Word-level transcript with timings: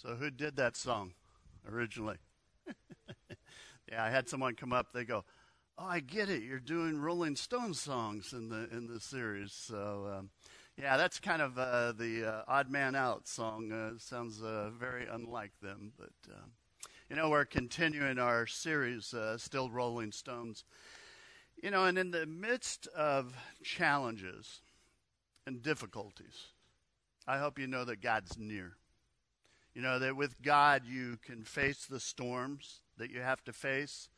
So, 0.00 0.14
who 0.14 0.30
did 0.30 0.56
that 0.56 0.76
song 0.76 1.12
originally? 1.70 2.16
yeah, 3.92 4.02
I 4.02 4.08
had 4.08 4.30
someone 4.30 4.54
come 4.54 4.72
up. 4.72 4.94
They 4.94 5.04
go, 5.04 5.26
"Oh, 5.76 5.84
I 5.84 6.00
get 6.00 6.30
it. 6.30 6.42
You're 6.42 6.58
doing 6.58 6.98
Rolling 6.98 7.36
Stones 7.36 7.78
songs 7.78 8.32
in 8.32 8.48
the 8.48 8.66
in 8.74 8.86
the 8.86 8.98
series." 8.98 9.52
So, 9.52 10.10
um, 10.10 10.30
yeah, 10.78 10.96
that's 10.96 11.20
kind 11.20 11.42
of 11.42 11.58
uh, 11.58 11.92
the 11.92 12.24
uh, 12.24 12.42
odd 12.48 12.70
man 12.70 12.94
out 12.94 13.28
song. 13.28 13.72
Uh, 13.72 13.98
sounds 13.98 14.42
uh, 14.42 14.70
very 14.70 15.06
unlike 15.06 15.52
them, 15.60 15.92
but 15.98 16.32
um, 16.32 16.52
you 17.10 17.16
know, 17.16 17.28
we're 17.28 17.44
continuing 17.44 18.18
our 18.18 18.46
series, 18.46 19.12
uh, 19.12 19.36
still 19.36 19.68
Rolling 19.68 20.12
Stones. 20.12 20.64
You 21.62 21.70
know, 21.70 21.84
and 21.84 21.98
in 21.98 22.10
the 22.10 22.24
midst 22.24 22.86
of 22.96 23.36
challenges 23.62 24.62
and 25.46 25.62
difficulties, 25.62 26.46
I 27.26 27.36
hope 27.36 27.58
you 27.58 27.66
know 27.66 27.84
that 27.84 28.00
God's 28.00 28.38
near. 28.38 28.78
You 29.80 29.86
know, 29.86 29.98
that 30.00 30.14
with 30.14 30.42
God 30.42 30.82
you 30.86 31.16
can 31.24 31.42
face 31.42 31.86
the 31.86 32.00
storms 32.00 32.80
that 32.98 33.10
you 33.10 33.22
have 33.22 33.42
to 33.44 33.52
face, 33.54 34.10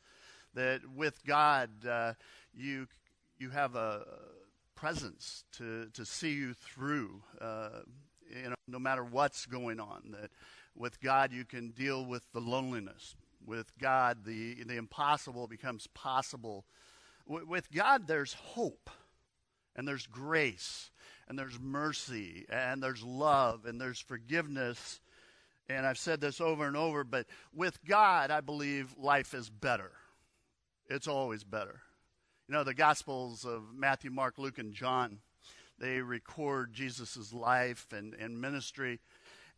that 0.55 0.81
with 0.93 1.23
God 1.25 1.69
uh, 1.89 2.15
you, 2.53 2.85
you 3.39 3.49
have 3.51 3.75
a 3.75 4.01
presence 4.75 5.45
to, 5.53 5.87
to 5.93 6.03
see 6.03 6.33
you 6.33 6.53
through, 6.53 7.23
uh, 7.39 7.79
you 8.29 8.49
know, 8.49 8.55
no 8.67 8.77
matter 8.77 9.05
what's 9.05 9.45
going 9.45 9.79
on. 9.79 10.13
That 10.19 10.31
with 10.75 10.99
God 10.99 11.31
you 11.31 11.45
can 11.45 11.69
deal 11.69 12.05
with 12.05 12.29
the 12.33 12.41
loneliness. 12.41 13.15
With 13.45 13.71
God, 13.79 14.25
the, 14.25 14.55
the 14.65 14.75
impossible 14.75 15.47
becomes 15.47 15.87
possible. 15.93 16.65
W- 17.25 17.47
with 17.47 17.71
God, 17.71 18.05
there's 18.05 18.33
hope, 18.33 18.89
and 19.77 19.87
there's 19.87 20.07
grace, 20.07 20.91
and 21.29 21.39
there's 21.39 21.57
mercy, 21.57 22.45
and 22.49 22.83
there's 22.83 23.01
love, 23.01 23.63
and 23.65 23.79
there's 23.79 24.01
forgiveness 24.01 24.99
and 25.69 25.85
I've 25.85 25.97
said 25.97 26.21
this 26.21 26.41
over 26.41 26.67
and 26.67 26.75
over, 26.75 27.03
but 27.03 27.25
with 27.53 27.83
God, 27.85 28.31
I 28.31 28.41
believe 28.41 28.95
life 28.97 29.33
is 29.33 29.49
better. 29.49 29.91
It's 30.89 31.07
always 31.07 31.43
better. 31.43 31.81
You 32.47 32.55
know, 32.55 32.63
the 32.63 32.73
Gospels 32.73 33.45
of 33.45 33.63
Matthew, 33.73 34.11
Mark, 34.11 34.37
Luke, 34.37 34.57
and 34.57 34.73
John, 34.73 35.19
they 35.79 36.01
record 36.01 36.73
Jesus' 36.73 37.33
life 37.33 37.87
and, 37.93 38.13
and 38.15 38.39
ministry. 38.39 38.99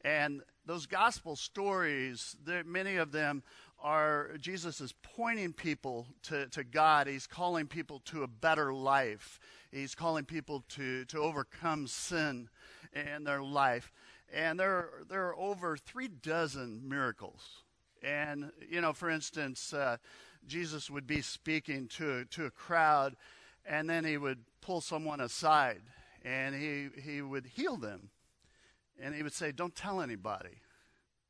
And 0.01 0.41
those 0.65 0.85
gospel 0.85 1.35
stories, 1.35 2.35
many 2.65 2.97
of 2.97 3.11
them 3.11 3.41
are 3.81 4.31
Jesus 4.39 4.79
is 4.79 4.93
pointing 5.01 5.51
people 5.51 6.07
to, 6.23 6.47
to 6.49 6.63
God. 6.63 7.07
He's 7.07 7.27
calling 7.27 7.67
people 7.67 8.01
to 8.05 8.23
a 8.23 8.27
better 8.27 8.71
life. 8.71 9.39
He's 9.71 9.95
calling 9.95 10.25
people 10.25 10.63
to, 10.69 11.05
to 11.05 11.19
overcome 11.19 11.87
sin 11.87 12.49
in 12.93 13.23
their 13.23 13.41
life 13.41 13.91
and 14.33 14.59
there 14.59 14.89
there 15.09 15.27
are 15.27 15.35
over 15.37 15.77
three 15.77 16.07
dozen 16.07 16.87
miracles. 16.87 17.63
And 18.03 18.51
you 18.69 18.81
know, 18.81 18.93
for 18.93 19.09
instance, 19.09 19.73
uh, 19.73 19.97
Jesus 20.47 20.89
would 20.89 21.07
be 21.07 21.21
speaking 21.21 21.87
to 21.89 22.25
to 22.25 22.45
a 22.45 22.51
crowd, 22.51 23.15
and 23.65 23.89
then 23.89 24.03
he 24.05 24.17
would 24.17 24.39
pull 24.61 24.81
someone 24.81 25.21
aside, 25.21 25.81
and 26.23 26.55
he 26.55 26.89
he 27.01 27.21
would 27.21 27.45
heal 27.45 27.77
them, 27.77 28.09
and 28.99 29.15
he 29.15 29.23
would 29.23 29.33
say, 29.33 29.51
"Don't 29.51 29.75
tell 29.75 30.01
anybody," 30.01 30.61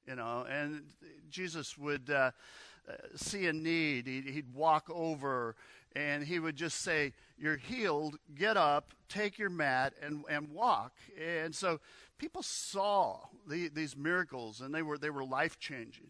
you 0.07 0.15
know. 0.15 0.45
And 0.49 0.83
Jesus 1.29 1.77
would 1.77 2.09
uh, 2.09 2.31
see 3.15 3.47
a 3.47 3.53
need, 3.53 4.07
he'd, 4.07 4.25
he'd 4.25 4.53
walk 4.53 4.89
over, 4.89 5.55
and 5.95 6.23
he 6.23 6.39
would 6.39 6.55
just 6.55 6.81
say, 6.81 7.13
"You're 7.37 7.57
healed. 7.57 8.17
Get 8.35 8.57
up, 8.57 8.93
take 9.09 9.37
your 9.37 9.49
mat, 9.49 9.93
and 10.01 10.23
and 10.29 10.49
walk." 10.49 10.93
And 11.19 11.55
so 11.55 11.79
people 12.17 12.43
saw 12.43 13.19
the, 13.47 13.69
these 13.69 13.95
miracles 13.95 14.61
and 14.61 14.73
they 14.73 14.81
were, 14.81 14.97
they 14.97 15.09
were 15.09 15.23
life 15.23 15.59
changing. 15.59 16.07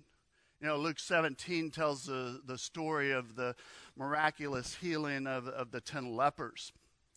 You 0.62 0.68
know, 0.68 0.78
Luke 0.78 1.00
17 1.00 1.72
tells 1.72 2.06
the, 2.06 2.42
the 2.46 2.58
story 2.58 3.12
of 3.12 3.36
the 3.36 3.56
miraculous 3.98 4.76
healing 4.76 5.28
of, 5.28 5.48
of 5.48 5.72
the 5.72 5.82
10 5.82 6.16
lepers. 6.16 6.72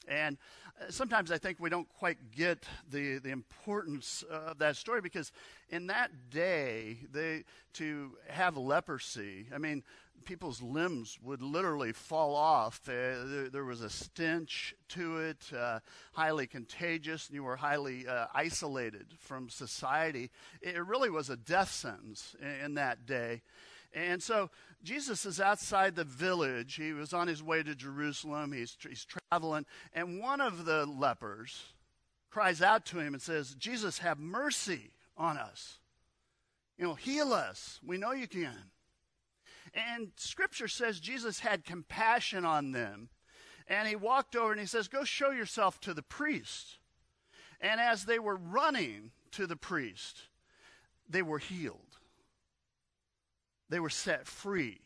And 0.09 0.39
sometimes 0.91 1.31
I 1.31 1.39
think 1.39 1.59
we 1.61 1.71
don't 1.71 1.89
quite 1.99 2.19
get 2.31 2.65
the, 2.91 3.19
the 3.19 3.31
importance 3.31 4.25
of 4.31 4.59
that 4.59 4.77
story 4.77 5.01
because 5.01 5.33
in 5.71 5.89
that 5.89 6.31
day, 6.31 6.99
they, 7.13 7.45
to 7.75 8.13
have 8.29 8.57
leprosy, 8.57 9.47
I 9.55 9.59
mean, 9.59 9.83
people's 10.25 10.61
limbs 10.61 11.19
would 11.23 11.43
literally 11.43 11.93
fall 11.93 12.35
off. 12.35 12.81
Uh, 12.87 12.93
there, 12.93 13.49
there, 13.51 13.65
was 13.65 13.81
a 13.81 13.91
stench 13.91 14.75
to 14.89 15.19
it, 15.19 15.51
uh, 15.57 15.81
highly 16.13 16.47
contagious, 16.47 17.29
and 17.29 17.35
you 17.35 17.45
were 17.45 17.57
highly 17.57 18.07
uh, 18.07 18.27
isolated 18.35 19.07
from 19.19 19.49
society. 19.49 20.31
It 20.61 20.85
really 20.85 21.11
was 21.11 21.31
a 21.31 21.37
death 21.37 21.71
sentence 21.71 22.37
in, 22.41 22.65
in, 22.65 22.75
that 22.75 23.07
day. 23.07 23.43
And 23.95 24.23
so 24.23 24.51
Jesus 24.83 25.25
is 25.27 25.41
outside 25.41 25.97
the 25.97 26.05
village. 26.05 26.75
He 26.75 26.93
was 26.93 27.13
on 27.13 27.27
his 27.27 27.43
way 27.43 27.63
to 27.63 27.75
Jerusalem. 27.75 28.53
He's, 28.53 28.77
he's 28.81 29.07
traveling. 29.07 29.67
And 29.93 30.21
one 30.21 30.41
of 30.41 30.65
the 30.65 30.87
lepers 30.87 31.63
cries 32.31 32.63
out 32.63 32.85
to 32.87 32.99
him 32.99 33.15
and 33.15 33.23
says, 33.23 33.55
Jesus, 33.55 33.99
have 33.99 34.19
mercy 34.19 34.93
on 35.17 35.37
us. 35.37 35.79
You 36.77 36.85
know, 36.85 36.95
heal 36.95 37.33
us. 37.33 37.81
We 37.85 37.99
know 37.99 38.13
you 38.13 38.29
can. 38.29 38.71
And 39.75 40.13
scripture 40.17 40.69
says 40.69 41.01
Jesus 41.01 41.41
had 41.41 41.65
compassion 41.65 42.45
on 42.45 42.73
them. 42.73 43.09
And 43.67 43.87
he 43.87 43.97
walked 43.97 44.37
over 44.37 44.53
and 44.53 44.61
he 44.61 44.67
says, 44.67 44.89
Go 44.89 45.05
show 45.05 45.31
yourself 45.31 45.81
to 45.81 45.93
the 45.93 46.03
priest. 46.03 46.79
And 47.61 47.81
as 47.81 48.05
they 48.05 48.19
were 48.19 48.37
running 48.37 49.11
to 49.33 49.47
the 49.47 49.57
priest, 49.57 50.23
they 51.09 51.23
were 51.23 51.39
healed. 51.39 51.88
They 53.69 53.81
were 53.81 53.91
set 53.91 54.27
free. 54.27 54.81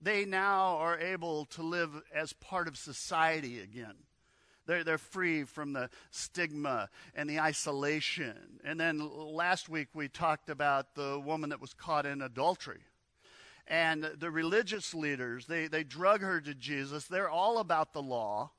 They 0.00 0.24
now 0.24 0.76
are 0.76 0.98
able 0.98 1.44
to 1.46 1.62
live 1.62 1.90
as 2.14 2.32
part 2.32 2.68
of 2.68 2.76
society 2.76 3.60
again. 3.60 3.94
They're, 4.66 4.84
they're 4.84 4.98
free 4.98 5.44
from 5.44 5.72
the 5.72 5.90
stigma 6.10 6.88
and 7.14 7.28
the 7.28 7.40
isolation. 7.40 8.60
And 8.64 8.78
then 8.78 9.00
last 9.00 9.68
week 9.68 9.88
we 9.94 10.08
talked 10.08 10.50
about 10.50 10.94
the 10.94 11.18
woman 11.18 11.50
that 11.50 11.60
was 11.60 11.74
caught 11.74 12.06
in 12.06 12.22
adultery 12.22 12.82
and 13.68 14.02
the 14.18 14.30
religious 14.30 14.94
leaders, 14.94 15.46
they, 15.46 15.68
they 15.68 15.84
drug 15.84 16.22
her 16.22 16.40
to 16.40 16.54
Jesus. 16.54 17.04
They're 17.04 17.28
all 17.28 17.58
about 17.58 17.92
the 17.92 18.02
law. 18.02 18.52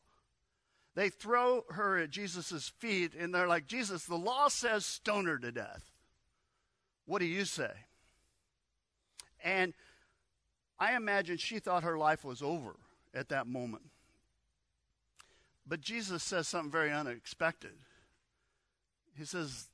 They 0.96 1.10
throw 1.10 1.64
her 1.70 1.98
at 1.98 2.12
Jesus' 2.12 2.72
feet 2.78 3.14
and 3.16 3.34
they're 3.34 3.48
like, 3.48 3.66
Jesus, 3.66 4.06
the 4.06 4.16
law 4.16 4.48
says 4.50 4.86
stone 4.86 5.26
her 5.26 5.40
to 5.40 5.52
death. 5.52 5.92
What 7.06 7.20
do 7.20 7.26
you 7.26 7.46
say? 7.46 7.72
And 9.44 9.74
I 10.80 10.96
imagine 10.96 11.38
she 11.38 11.60
thought 11.60 11.84
her 11.84 11.98
life 11.98 12.24
was 12.24 12.42
over 12.42 12.76
at 13.14 13.30
that 13.30 13.48
moment. 13.48 13.84
But 15.68 15.82
Jesus 15.82 16.24
says 16.24 16.48
something 16.48 16.72
very 16.72 16.92
unexpected. 16.92 17.74
He 19.16 19.26
says, 19.26 19.68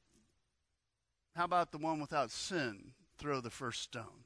How 1.36 1.46
about 1.46 1.72
the 1.72 1.78
one 1.78 2.02
without 2.02 2.31
sin? 2.31 2.92
Throw 3.18 3.40
the 3.40 3.50
first 3.50 3.81
stone. 3.81 4.26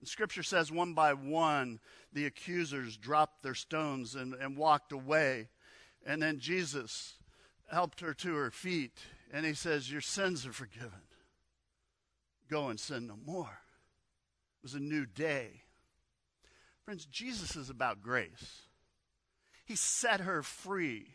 And 0.00 0.08
Scripture 0.08 0.42
says 0.42 0.72
one 0.72 0.94
by 0.94 1.14
one 1.14 1.78
the 2.12 2.26
accusers 2.26 2.96
dropped 2.96 3.44
their 3.44 3.54
stones 3.54 4.16
and, 4.16 4.34
and 4.34 4.56
walked 4.56 4.90
away. 4.90 5.48
And 6.04 6.20
then 6.20 6.40
Jesus 6.40 7.14
helped 7.70 8.00
her 8.00 8.12
to 8.12 8.34
her 8.34 8.50
feet 8.50 8.98
and 9.32 9.46
he 9.46 9.54
says, 9.54 9.90
Your 9.90 10.00
sins 10.00 10.44
are 10.44 10.52
forgiven. 10.52 11.02
Go 12.50 12.68
and 12.68 12.80
sin 12.80 13.06
no 13.06 13.16
more. 13.24 13.61
Was 14.62 14.74
a 14.74 14.80
new 14.80 15.06
day. 15.06 15.62
Friends, 16.84 17.04
Jesus 17.06 17.56
is 17.56 17.70
about 17.70 18.02
grace. 18.02 18.62
He 19.64 19.76
set 19.76 20.20
her 20.20 20.42
free. 20.42 21.08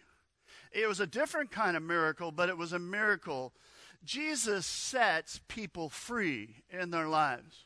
It 0.71 0.87
was 0.87 0.99
a 0.99 1.07
different 1.07 1.51
kind 1.51 1.77
of 1.77 1.83
miracle, 1.83 2.31
but 2.31 2.49
it 2.49 2.57
was 2.57 2.73
a 2.73 2.79
miracle. 2.79 3.53
Jesus 4.03 4.65
sets 4.65 5.39
people 5.47 5.89
free 5.89 6.63
in 6.69 6.91
their 6.91 7.07
lives. 7.07 7.65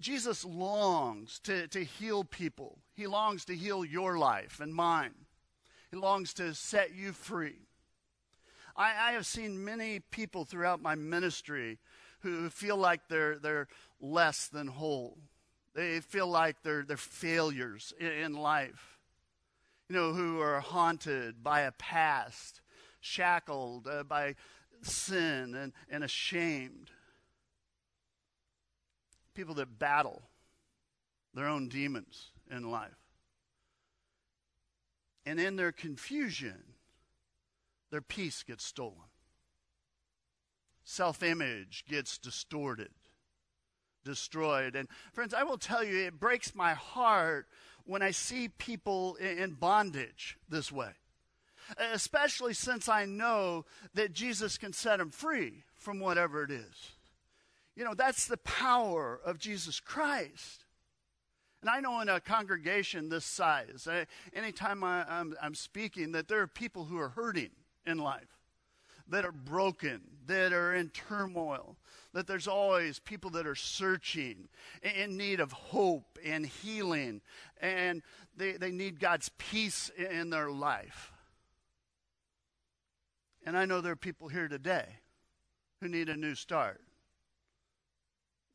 Jesus 0.00 0.44
longs 0.44 1.38
to, 1.40 1.68
to 1.68 1.84
heal 1.84 2.24
people. 2.24 2.78
He 2.94 3.06
longs 3.06 3.44
to 3.46 3.54
heal 3.54 3.84
your 3.84 4.18
life 4.18 4.60
and 4.60 4.74
mine. 4.74 5.14
He 5.90 5.96
longs 5.96 6.34
to 6.34 6.54
set 6.54 6.94
you 6.94 7.12
free. 7.12 7.68
I, 8.76 9.10
I 9.10 9.12
have 9.12 9.26
seen 9.26 9.64
many 9.64 10.00
people 10.00 10.44
throughout 10.44 10.82
my 10.82 10.94
ministry 10.94 11.78
who 12.20 12.48
feel 12.50 12.76
like 12.76 13.08
they're, 13.08 13.38
they're 13.38 13.68
less 14.04 14.46
than 14.48 14.66
whole. 14.66 15.18
They 15.74 16.00
feel 16.00 16.28
like 16.28 16.62
they're, 16.62 16.84
they're 16.84 16.96
failures 16.96 17.92
in, 17.98 18.34
life. 18.34 18.98
You 19.88 19.96
know, 19.96 20.12
who 20.12 20.40
are 20.40 20.60
haunted 20.60 21.42
by 21.42 21.62
a 21.62 21.72
past, 21.72 22.60
shackled 23.00 23.86
uh, 23.86 24.04
by 24.04 24.36
sin 24.82 25.54
and, 25.54 25.72
and 25.90 26.04
ashamed 26.04 26.90
people 29.34 29.54
that 29.54 29.78
battle 29.78 30.22
their 31.34 31.46
own 31.46 31.68
demons 31.68 32.30
in 32.50 32.70
life. 32.70 32.92
And 35.26 35.40
in 35.40 35.56
their 35.56 35.72
confusion, 35.72 36.62
their 37.90 38.02
peace 38.02 38.42
gets 38.42 38.64
stolen. 38.64 39.08
self 40.84 41.22
image 41.22 41.84
gets 41.88 42.18
distorted, 42.18 42.90
destroyed. 44.04 44.76
And 44.76 44.88
friends, 45.12 45.34
I 45.34 45.42
will 45.42 45.58
tell 45.58 45.82
you, 45.82 46.06
it 46.06 46.20
breaks 46.20 46.54
my 46.54 46.74
heart 46.74 47.46
when 47.84 48.02
I 48.02 48.12
see 48.12 48.48
people 48.48 49.16
in 49.16 49.52
bondage 49.52 50.38
this 50.48 50.70
way, 50.72 50.92
especially 51.92 52.54
since 52.54 52.88
I 52.88 53.04
know 53.04 53.64
that 53.94 54.12
Jesus 54.12 54.56
can 54.58 54.72
set 54.72 54.98
them 54.98 55.10
free 55.10 55.64
from 55.74 56.00
whatever 56.00 56.42
it 56.42 56.50
is. 56.50 56.92
You 57.76 57.84
know, 57.84 57.94
that's 57.94 58.26
the 58.26 58.36
power 58.38 59.20
of 59.24 59.38
Jesus 59.38 59.80
Christ. 59.80 60.64
And 61.60 61.70
I 61.70 61.80
know 61.80 62.00
in 62.00 62.08
a 62.08 62.20
congregation 62.20 63.08
this 63.08 63.24
size, 63.24 63.88
I, 63.90 64.06
anytime 64.34 64.84
I, 64.84 65.04
I'm, 65.08 65.34
I'm 65.42 65.54
speaking, 65.54 66.12
that 66.12 66.28
there 66.28 66.40
are 66.40 66.46
people 66.46 66.84
who 66.84 66.98
are 66.98 67.08
hurting 67.08 67.50
in 67.86 67.98
life, 67.98 68.38
that 69.08 69.24
are 69.24 69.32
broken, 69.32 70.02
that 70.26 70.52
are 70.52 70.74
in 70.74 70.90
turmoil, 70.90 71.76
that 72.14 72.28
there's 72.28 72.46
always 72.48 73.00
people 73.00 73.30
that 73.30 73.46
are 73.46 73.56
searching, 73.56 74.48
in 74.82 75.16
need 75.16 75.40
of 75.40 75.52
hope 75.52 76.18
and 76.24 76.46
healing, 76.46 77.20
and 77.60 78.02
they, 78.36 78.52
they 78.52 78.70
need 78.70 79.00
God's 79.00 79.30
peace 79.36 79.90
in 79.96 80.30
their 80.30 80.50
life. 80.50 81.12
And 83.44 83.58
I 83.58 83.66
know 83.66 83.80
there 83.80 83.92
are 83.92 83.96
people 83.96 84.28
here 84.28 84.48
today 84.48 84.86
who 85.80 85.88
need 85.88 86.08
a 86.08 86.16
new 86.16 86.36
start. 86.36 86.80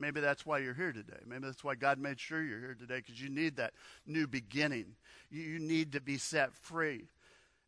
Maybe 0.00 0.20
that's 0.20 0.46
why 0.46 0.58
you're 0.58 0.74
here 0.74 0.92
today. 0.92 1.20
Maybe 1.26 1.44
that's 1.44 1.62
why 1.62 1.74
God 1.74 1.98
made 1.98 2.18
sure 2.18 2.42
you're 2.42 2.60
here 2.60 2.74
today 2.74 2.96
because 2.96 3.20
you 3.20 3.28
need 3.28 3.56
that 3.56 3.74
new 4.06 4.26
beginning. 4.26 4.96
You, 5.30 5.42
you 5.42 5.58
need 5.58 5.92
to 5.92 6.00
be 6.00 6.16
set 6.16 6.54
free. 6.54 7.10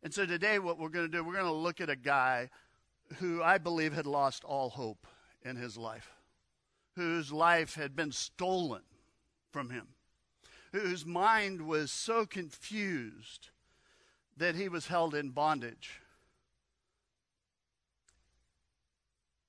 And 0.01 0.11
so 0.11 0.25
today, 0.25 0.57
what 0.57 0.79
we're 0.79 0.89
going 0.89 1.09
to 1.09 1.17
do, 1.17 1.23
we're 1.23 1.33
going 1.33 1.45
to 1.45 1.51
look 1.51 1.79
at 1.79 1.91
a 1.91 1.95
guy 1.95 2.49
who 3.17 3.43
I 3.43 3.59
believe 3.59 3.93
had 3.93 4.07
lost 4.07 4.43
all 4.43 4.71
hope 4.71 5.05
in 5.43 5.55
his 5.55 5.77
life, 5.77 6.09
whose 6.95 7.31
life 7.31 7.75
had 7.75 7.95
been 7.95 8.11
stolen 8.11 8.81
from 9.51 9.69
him, 9.69 9.87
whose 10.71 11.05
mind 11.05 11.61
was 11.61 11.91
so 11.91 12.25
confused 12.25 13.49
that 14.37 14.55
he 14.55 14.67
was 14.67 14.87
held 14.87 15.13
in 15.13 15.29
bondage, 15.29 16.01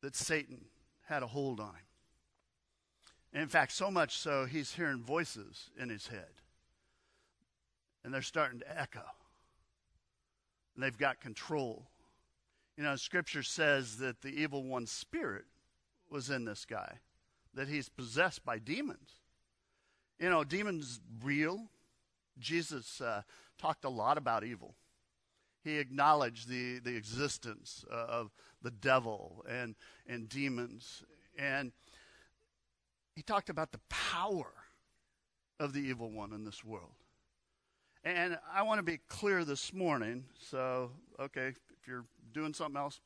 that 0.03 0.15
Satan 0.15 0.67
had 1.07 1.23
a 1.23 1.27
hold 1.27 1.61
on 1.61 1.69
him. 1.71 3.43
In 3.43 3.49
fact, 3.49 3.73
so 3.73 3.91
much 3.91 4.19
so, 4.19 4.45
he's 4.45 4.75
hearing 4.75 5.03
voices 5.03 5.71
in 5.79 5.89
his 5.89 6.07
head. 6.07 6.29
And 8.05 8.13
they're 8.13 8.23
starting 8.23 8.61
to 8.61 8.81
echo. 8.81 9.03
And 10.75 10.85
they've 10.85 10.97
got 10.97 11.21
control. 11.21 11.87
You 12.77 12.85
know, 12.85 12.97
Scripture 12.97 13.43
says 13.43 13.97
that 13.99 14.21
the 14.21 14.29
evil 14.29 14.63
one's 14.63 14.91
spirit 14.91 15.47
was 16.15 16.31
in 16.31 16.45
this 16.45 16.65
guy, 16.65 17.01
that 17.55 17.67
he's 17.67 17.89
possessed 17.89 18.45
by 18.45 18.57
demons. 18.57 19.19
You 20.21 20.31
know, 20.31 20.45
demons 20.45 21.01
real. 21.25 21.65
Jesus 22.39 23.01
uh, 23.01 23.23
talked 23.59 23.85
a 23.85 23.89
lot 23.89 24.17
about 24.17 24.45
evil. 24.45 24.77
He 25.65 25.79
acknowledged 25.79 26.49
the, 26.49 26.79
the 26.79 26.95
existence 26.95 27.85
uh, 27.93 27.97
of 27.97 28.31
the 28.63 28.71
devil 28.71 29.45
and, 29.51 29.75
and 30.07 30.29
demons. 30.29 31.03
And 31.37 31.73
he 33.17 33.23
talked 33.23 33.51
about 33.51 33.73
the 33.73 33.81
power 33.89 34.53
of 35.59 35.73
the 35.73 35.81
evil 35.81 36.13
one 36.13 36.33
in 36.33 36.45
this 36.45 36.63
world. 36.65 36.95
And 38.05 38.39
I 38.55 38.63
want 38.63 38.79
to 38.79 38.85
be 38.85 39.01
clear 39.09 39.45
this 39.45 39.73
morning. 39.73 40.27
So, 40.39 40.93
okay, 41.19 41.49
if 41.49 41.89
you're 41.89 42.05
doing 42.33 42.55
something 42.55 42.81
else, 42.81 43.01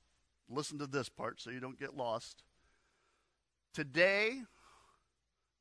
listen 0.50 0.78
to 0.80 0.86
this 0.86 1.08
part 1.08 1.40
so 1.40 1.48
you 1.48 1.60
don't 1.60 1.80
get 1.80 1.96
lost. 1.96 2.42
Today, 3.72 4.42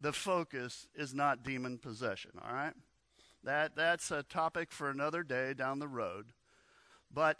the 0.01 0.13
focus 0.13 0.87
is 0.95 1.13
not 1.13 1.43
demon 1.43 1.77
possession, 1.77 2.31
all 2.43 2.53
right? 2.53 2.73
That, 3.43 3.75
that's 3.75 4.11
a 4.11 4.23
topic 4.23 4.71
for 4.71 4.89
another 4.89 5.23
day 5.23 5.53
down 5.53 5.79
the 5.79 5.87
road. 5.87 6.27
But 7.13 7.37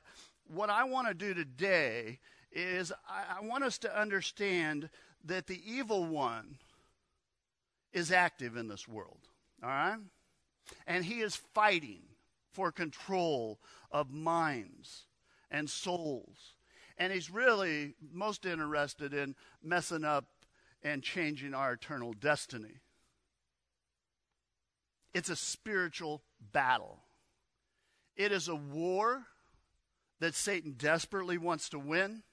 what 0.48 0.70
I 0.70 0.86
want 0.86 1.08
to 1.08 1.14
do 1.14 1.34
today 1.34 2.20
is 2.52 2.92
I, 3.08 3.40
I 3.40 3.46
want 3.46 3.64
us 3.64 3.78
to 3.80 4.00
understand 4.00 4.90
that 5.26 5.48
the 5.48 5.62
evil 5.66 6.06
one 6.06 6.58
is 7.92 8.12
active 8.12 8.56
in 8.56 8.68
this 8.68 8.88
world. 8.88 9.20
All 9.62 9.70
right? 9.70 9.98
And 10.86 11.04
he 11.04 11.20
is 11.20 11.36
fighting 11.36 12.02
for 12.52 12.72
control 12.72 13.60
of 13.92 14.12
minds 14.12 15.04
and 15.52 15.70
souls. 15.70 16.54
And 16.98 17.14
he's 17.14 17.30
really 17.30 17.94
most 18.12 18.46
interested 18.46 19.14
in 19.14 19.36
messing 19.64 20.04
up 20.04 20.26
and 20.88 21.04
changing 21.04 21.54
our 21.54 21.74
eternal 21.74 22.14
destiny. 22.14 22.80
It's 25.14 25.30
a 25.30 25.36
spiritual 25.36 26.22
battle. 26.54 27.00
It 28.16 28.32
is 28.32 28.48
a 28.48 28.56
war 28.56 29.26
that 30.20 30.34
Satan 30.34 30.76
desperately 30.78 31.38
wants 31.38 31.70
to 31.70 31.80
win. 31.80 32.24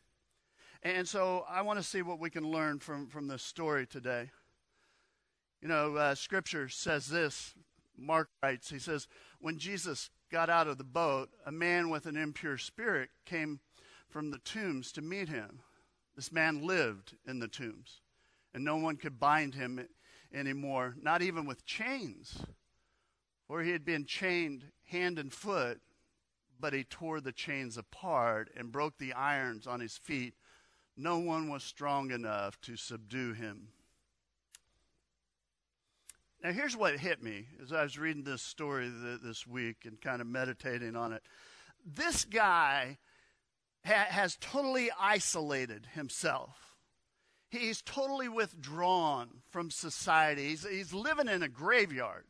And 0.83 1.09
so 1.09 1.45
I 1.49 1.62
want 1.62 1.79
to 1.79 1.85
see 1.85 2.03
what 2.03 2.21
we 2.21 2.31
can 2.31 2.51
learn 2.51 2.79
from, 2.79 3.09
from 3.09 3.27
this 3.27 3.43
story 3.43 3.87
today. 3.87 4.31
You 5.61 5.69
know, 5.69 5.97
uh, 5.97 6.15
Scripture 6.15 6.69
says 6.69 7.07
this. 7.07 7.55
Mark 7.97 8.29
writes, 8.43 8.71
he 8.71 8.79
says, 8.79 9.09
when 9.41 9.59
Jesus 9.59 10.11
got 10.31 10.50
out 10.50 10.69
of 10.69 10.79
the 10.79 10.85
boat, 10.85 11.31
a 11.47 11.53
man 11.53 11.91
with 11.91 12.07
an 12.07 12.17
impure 12.17 12.59
spirit 12.59 13.11
came 13.25 13.61
from 14.09 14.31
the 14.31 14.39
tombs 14.39 14.93
to 14.93 15.03
meet 15.03 15.29
him. 15.29 15.61
This 16.17 16.33
man 16.33 16.67
lived 16.67 17.17
in 17.27 17.39
the 17.39 17.49
tombs, 17.49 18.00
and 18.55 18.65
no 18.65 18.77
one 18.77 18.97
could 18.97 19.19
bind 19.19 19.55
him 19.55 19.87
anymore, 20.33 20.95
not 21.03 21.23
even 21.23 21.45
with 21.45 21.67
chains. 21.67 22.43
For 23.47 23.62
he 23.62 23.73
had 23.73 23.85
been 23.85 24.06
chained 24.06 24.65
hand 24.87 25.19
and 25.19 25.33
foot, 25.33 25.81
but 26.59 26.73
he 26.73 26.85
tore 26.85 27.21
the 27.21 27.33
chains 27.33 27.77
apart 27.77 28.49
and 28.56 28.73
broke 28.73 28.97
the 28.99 29.12
irons 29.12 29.67
on 29.67 29.81
his 29.81 29.97
feet. 29.97 30.35
No 30.97 31.19
one 31.19 31.51
was 31.51 31.62
strong 31.65 32.11
enough 32.11 32.61
to 32.62 32.77
subdue 32.77 33.33
him. 33.33 33.69
Now, 36.43 36.53
here's 36.53 36.77
what 36.77 36.99
hit 36.99 37.23
me 37.23 37.47
as 37.62 37.73
I 37.73 37.83
was 37.83 37.99
reading 37.99 38.23
this 38.23 38.43
story 38.43 38.91
this 39.23 39.47
week 39.47 39.79
and 39.85 40.00
kind 40.00 40.21
of 40.21 40.27
meditating 40.27 40.95
on 40.95 41.12
it. 41.12 41.23
This 41.85 42.25
guy 42.25 42.99
ha- 43.85 44.07
has 44.11 44.37
totally 44.41 44.91
isolated 44.99 45.89
himself. 45.95 46.74
He's 47.55 47.83
totally 47.83 48.29
withdrawn 48.29 49.29
from 49.51 49.71
society. 49.71 50.49
He's, 50.49 50.69
he's 50.69 50.93
living 50.93 51.28
in 51.28 51.43
a 51.43 51.49
graveyard. 51.49 52.25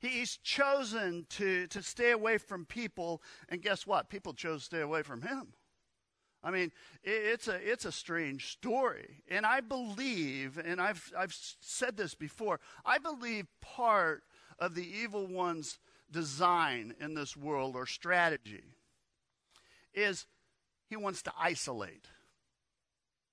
He's 0.00 0.36
chosen 0.38 1.26
to, 1.30 1.68
to 1.68 1.82
stay 1.82 2.10
away 2.10 2.38
from 2.38 2.64
people, 2.64 3.22
and 3.48 3.62
guess 3.62 3.86
what? 3.86 4.10
People 4.10 4.34
chose 4.34 4.60
to 4.60 4.64
stay 4.66 4.80
away 4.80 5.02
from 5.02 5.22
him. 5.22 5.54
I 6.42 6.50
mean, 6.50 6.72
it's 7.04 7.46
a, 7.46 7.54
it's 7.54 7.84
a 7.84 7.92
strange 7.92 8.50
story. 8.50 9.22
And 9.28 9.46
I 9.46 9.60
believe, 9.60 10.58
and 10.58 10.80
I've, 10.80 11.12
I've 11.16 11.34
said 11.60 11.96
this 11.96 12.14
before, 12.16 12.58
I 12.84 12.98
believe 12.98 13.46
part 13.60 14.24
of 14.58 14.74
the 14.74 14.84
evil 14.84 15.26
one's 15.28 15.78
design 16.10 16.94
in 17.00 17.14
this 17.14 17.36
world 17.36 17.76
or 17.76 17.86
strategy 17.86 18.74
is 19.94 20.26
he 20.88 20.96
wants 20.96 21.22
to 21.22 21.32
isolate. 21.38 22.08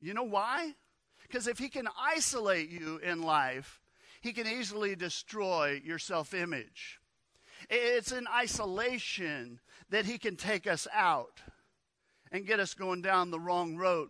You 0.02 0.14
know 0.14 0.24
why? 0.24 0.74
Because 1.22 1.48
if 1.48 1.60
he 1.60 1.70
can 1.70 1.88
isolate 2.00 2.70
you 2.70 2.98
in 2.98 3.22
life, 3.22 3.82
he 4.22 4.34
can 4.34 4.48
easily 4.48 4.96
destroy 4.96 5.82
your 5.84 6.00
self 6.00 6.34
image. 6.34 7.00
It's 7.70 8.12
in 8.12 8.28
isolation 8.28 9.60
that 9.90 10.06
he 10.06 10.18
can 10.18 10.36
take 10.36 10.68
us 10.68 10.88
out 10.94 11.42
and 12.32 12.46
get 12.46 12.60
us 12.60 12.74
going 12.74 13.02
down 13.02 13.32
the 13.32 13.40
wrong 13.40 13.76
road. 13.76 14.10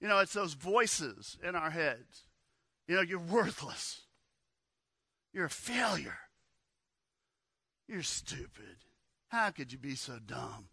You 0.00 0.08
know, 0.08 0.18
it's 0.18 0.32
those 0.32 0.54
voices 0.54 1.38
in 1.46 1.54
our 1.54 1.70
heads. 1.70 2.24
You 2.88 2.96
know, 2.96 3.02
you're 3.02 3.20
worthless. 3.20 4.02
You're 5.32 5.46
a 5.46 5.50
failure. 5.50 6.18
You're 7.88 8.02
stupid. 8.02 8.76
How 9.28 9.50
could 9.50 9.72
you 9.72 9.78
be 9.78 9.94
so 9.94 10.18
dumb? 10.24 10.68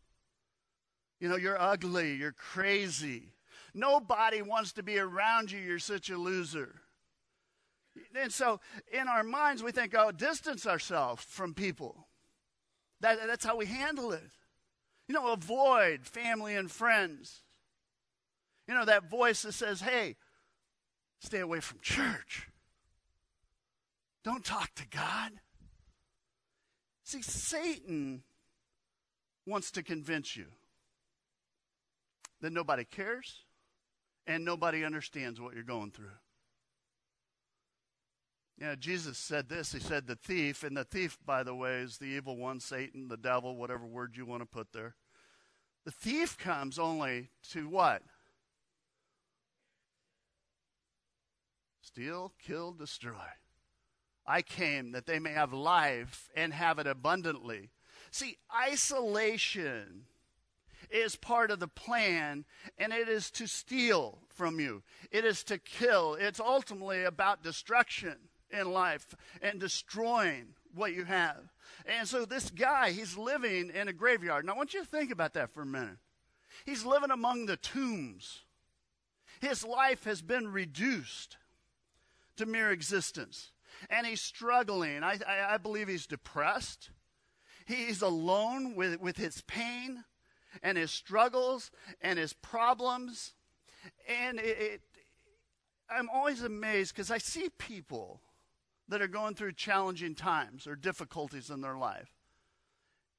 You 1.20 1.30
know, 1.30 1.36
you're 1.36 1.62
ugly. 1.62 2.16
You're 2.16 2.32
crazy. 2.34 3.34
Nobody 3.74 4.42
wants 4.42 4.74
to 4.74 4.84
be 4.84 4.98
around 4.98 5.52
you. 5.52 5.60
You're 5.60 5.80
such 5.80 6.10
a 6.10 6.18
loser. 6.18 6.76
And 8.16 8.32
so 8.32 8.60
in 8.92 9.08
our 9.08 9.24
minds, 9.24 9.64
we 9.64 9.72
think, 9.72 9.96
oh, 9.98 10.12
distance 10.12 10.66
ourselves 10.66 11.24
from 11.24 11.54
people. 11.54 12.08
That, 13.02 13.20
that's 13.28 13.46
how 13.46 13.58
we 13.58 13.66
handle 13.66 14.12
it. 14.12 14.32
You 15.08 15.14
know, 15.14 15.32
avoid 15.34 16.06
family 16.06 16.56
and 16.56 16.70
friends. 16.70 17.42
You 18.68 18.74
know, 18.76 18.86
that 18.86 19.10
voice 19.10 19.42
that 19.42 19.54
says, 19.54 19.82
hey, 19.82 20.16
stay 21.20 21.40
away 21.40 21.60
from 21.60 21.80
church. 21.82 22.48
Don't 24.24 24.46
talk 24.46 24.74
to 24.76 24.88
God. 24.88 25.32
See, 27.04 27.22
Satan 27.22 28.22
wants 29.48 29.72
to 29.72 29.82
convince 29.82 30.36
you 30.36 30.46
that 32.42 32.54
nobody 32.54 32.86
cares 32.86 33.44
and 34.30 34.46
nobody 34.46 34.86
understands 34.86 35.42
what 35.42 35.56
you're 35.56 35.64
going 35.64 35.90
through. 35.90 36.12
Yeah, 38.62 38.76
Jesus 38.76 39.18
said 39.18 39.50
this. 39.50 39.72
He 39.72 39.80
said, 39.80 40.06
The 40.06 40.16
thief, 40.16 40.64
and 40.64 40.78
the 40.78 40.84
thief, 40.84 41.18
by 41.26 41.42
the 41.42 41.56
way, 41.56 41.80
is 41.80 41.98
the 41.98 42.06
evil 42.06 42.38
one, 42.38 42.60
Satan, 42.60 43.08
the 43.08 43.18
devil, 43.18 43.56
whatever 43.56 43.88
word 43.88 44.16
you 44.16 44.28
want 44.28 44.44
to 44.44 44.46
put 44.46 44.72
there. 44.72 44.96
The 45.84 45.92
thief 45.92 46.38
comes 46.38 46.78
only 46.78 47.30
to 47.52 47.68
what? 47.68 48.04
Steal, 51.82 52.34
kill, 52.38 52.74
destroy. 52.74 53.16
I 54.28 54.44
came 54.44 54.92
that 54.92 55.08
they 55.08 55.18
may 55.18 55.32
have 55.32 55.54
life 55.54 56.30
and 56.36 56.54
have 56.54 56.78
it 56.78 56.86
abundantly. 56.86 57.72
See, 58.12 58.38
isolation 58.56 60.06
is 60.90 61.16
part 61.16 61.52
of 61.52 61.60
the 61.60 61.68
plan, 61.68 62.46
and 62.78 62.94
it 62.94 63.08
is 63.08 63.30
to 63.32 63.48
steal 63.48 64.20
from 64.30 64.60
you, 64.60 64.84
it 65.12 65.26
is 65.26 65.44
to 65.46 65.58
kill. 65.58 66.16
It's 66.16 66.40
ultimately 66.40 67.04
about 67.04 67.44
destruction 67.44 68.16
in 68.52 68.72
life 68.72 69.16
and 69.42 69.60
destroying 69.60 70.56
what 70.74 70.94
you 70.94 71.04
have. 71.06 71.52
And 71.86 72.08
so 72.08 72.26
this 72.26 72.50
guy, 72.50 72.92
he's 72.92 73.18
living 73.18 73.72
in 73.74 73.88
a 73.88 73.94
graveyard. 73.94 74.46
Now 74.46 74.54
I 74.54 74.58
want 74.58 74.74
you 74.74 74.82
to 74.82 74.88
think 74.88 75.12
about 75.12 75.34
that 75.34 75.54
for 75.54 75.62
a 75.62 75.66
minute. 75.66 75.98
He's 76.66 76.86
living 76.86 77.12
among 77.12 77.46
the 77.46 77.58
tombs. 77.58 78.42
His 79.40 79.64
life 79.64 80.04
has 80.04 80.22
been 80.22 80.52
reduced 80.52 81.38
to 82.38 82.46
mere 82.46 82.72
existence. 82.72 83.52
And 83.90 84.06
he's 84.06 84.22
struggling. 84.22 85.04
I, 85.04 85.20
I, 85.28 85.54
I 85.54 85.58
believe 85.58 85.88
he's 85.88 86.08
depressed. 86.08 86.90
He's 87.66 88.02
alone 88.02 88.76
with, 88.76 89.00
with 89.00 89.18
his 89.18 89.42
pain 89.42 90.04
and 90.64 90.78
his 90.78 90.92
struggles 90.92 91.72
and 92.02 92.20
his 92.20 92.34
problems. 92.34 93.34
And 94.08 94.40
it, 94.40 94.58
it 94.60 94.82
I'm 95.90 96.10
always 96.10 96.44
amazed 96.44 96.94
because 96.94 97.12
I 97.12 97.18
see 97.18 97.50
people 97.58 98.22
that 98.88 99.02
are 99.02 99.08
going 99.08 99.36
through 99.36 99.54
challenging 99.54 100.16
times 100.16 100.68
or 100.68 100.76
difficulties 100.76 101.50
in 101.50 101.62
their 101.62 101.78
life. 101.78 102.12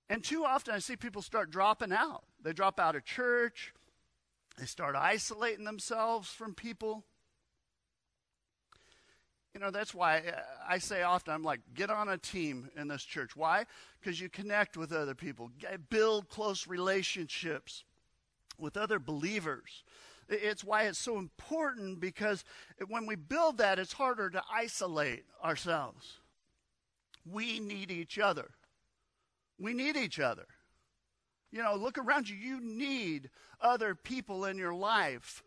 And 0.09 0.25
too 0.25 0.45
often 0.45 0.75
I 0.75 0.81
see 0.81 0.97
people 0.97 1.23
start 1.23 1.51
dropping 1.51 1.93
out. 1.93 2.25
They 2.43 2.53
drop 2.53 2.81
out 2.81 2.97
of 2.97 3.05
church, 3.05 3.73
they 4.59 4.67
start 4.67 4.97
isolating 4.97 5.65
themselves 5.65 6.29
from 6.29 6.55
people. 6.55 7.05
You 9.55 9.61
know, 9.61 9.71
that's 9.71 9.95
why 9.95 10.19
uh, 10.19 10.41
I 10.69 10.79
say 10.79 11.03
often, 11.03 11.35
I'm 11.35 11.43
like, 11.43 11.61
get 11.75 11.91
on 11.91 12.09
a 12.09 12.19
team 12.19 12.71
in 12.77 12.89
this 12.89 13.03
church. 13.03 13.35
Why? 13.35 13.65
Because 14.01 14.21
you 14.21 14.29
connect 14.29 14.77
with 14.77 14.93
other 14.93 15.15
people, 15.15 15.51
build 15.89 16.29
close 16.29 16.67
relationships 16.69 17.85
with 18.59 18.77
other 18.77 18.99
believers. 18.99 19.83
It's 20.29 20.63
why 20.63 20.85
it's 20.85 20.99
so 20.99 21.19
important 21.19 21.99
because 21.99 22.45
when 22.87 23.07
we 23.07 23.17
build 23.17 23.59
that, 23.59 23.81
it's 23.81 23.95
harder 23.95 24.31
to 24.31 24.43
isolate 24.53 25.25
ourselves. 25.43 26.19
We 27.29 27.59
need 27.59 27.91
each 27.91 28.19
other. 28.19 28.51
We 29.59 29.75
need 29.75 29.97
each 29.97 30.21
other. 30.21 30.47
You 31.51 31.63
know, 31.63 31.75
look 31.75 31.99
around 31.99 32.29
you. 32.29 32.37
You 32.37 32.61
need 32.61 33.31
other 33.61 33.97
people 33.97 34.45
in 34.45 34.57
your 34.57 34.73
life. 34.73 35.43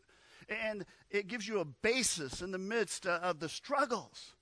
And 0.49 0.85
it 1.09 1.27
gives 1.27 1.47
you 1.47 1.59
a 1.59 1.65
basis 1.65 2.41
in 2.41 2.51
the 2.51 2.57
midst 2.57 3.05
uh, 3.05 3.19
of 3.21 3.39
the 3.39 3.49
struggles. 3.49 4.33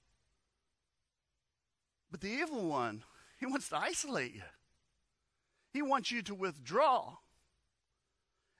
But 2.10 2.22
the 2.22 2.30
evil 2.30 2.68
one, 2.68 3.04
he 3.40 3.46
wants 3.46 3.70
to 3.70 3.78
isolate 3.78 4.36
you, 4.36 4.44
he 5.74 5.82
wants 5.82 6.12
you 6.12 6.22
to 6.24 6.36
withdraw. 6.36 7.16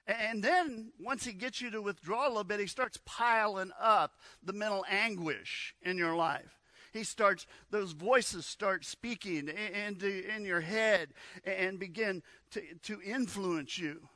And 0.04 0.42
then, 0.42 0.90
once 0.98 1.24
he 1.24 1.32
gets 1.32 1.60
you 1.60 1.70
to 1.70 1.80
withdraw 1.80 2.26
a 2.26 2.28
little 2.28 2.42
bit, 2.42 2.58
he 2.58 2.66
starts 2.66 2.98
piling 3.04 3.70
up 3.80 4.14
the 4.42 4.52
mental 4.52 4.84
anguish 4.90 5.76
in 5.80 5.96
your 5.96 6.16
life. 6.16 6.58
He 6.92 7.04
starts, 7.04 7.46
those 7.70 7.92
voices 7.92 8.44
start 8.44 8.84
speaking 8.84 9.48
into 9.48 10.34
in 10.34 10.44
your 10.44 10.60
head 10.60 11.14
and 11.44 11.78
begin 11.78 12.22
to, 12.50 12.62
to 12.82 13.00
influence 13.00 13.78
you. 13.78 14.08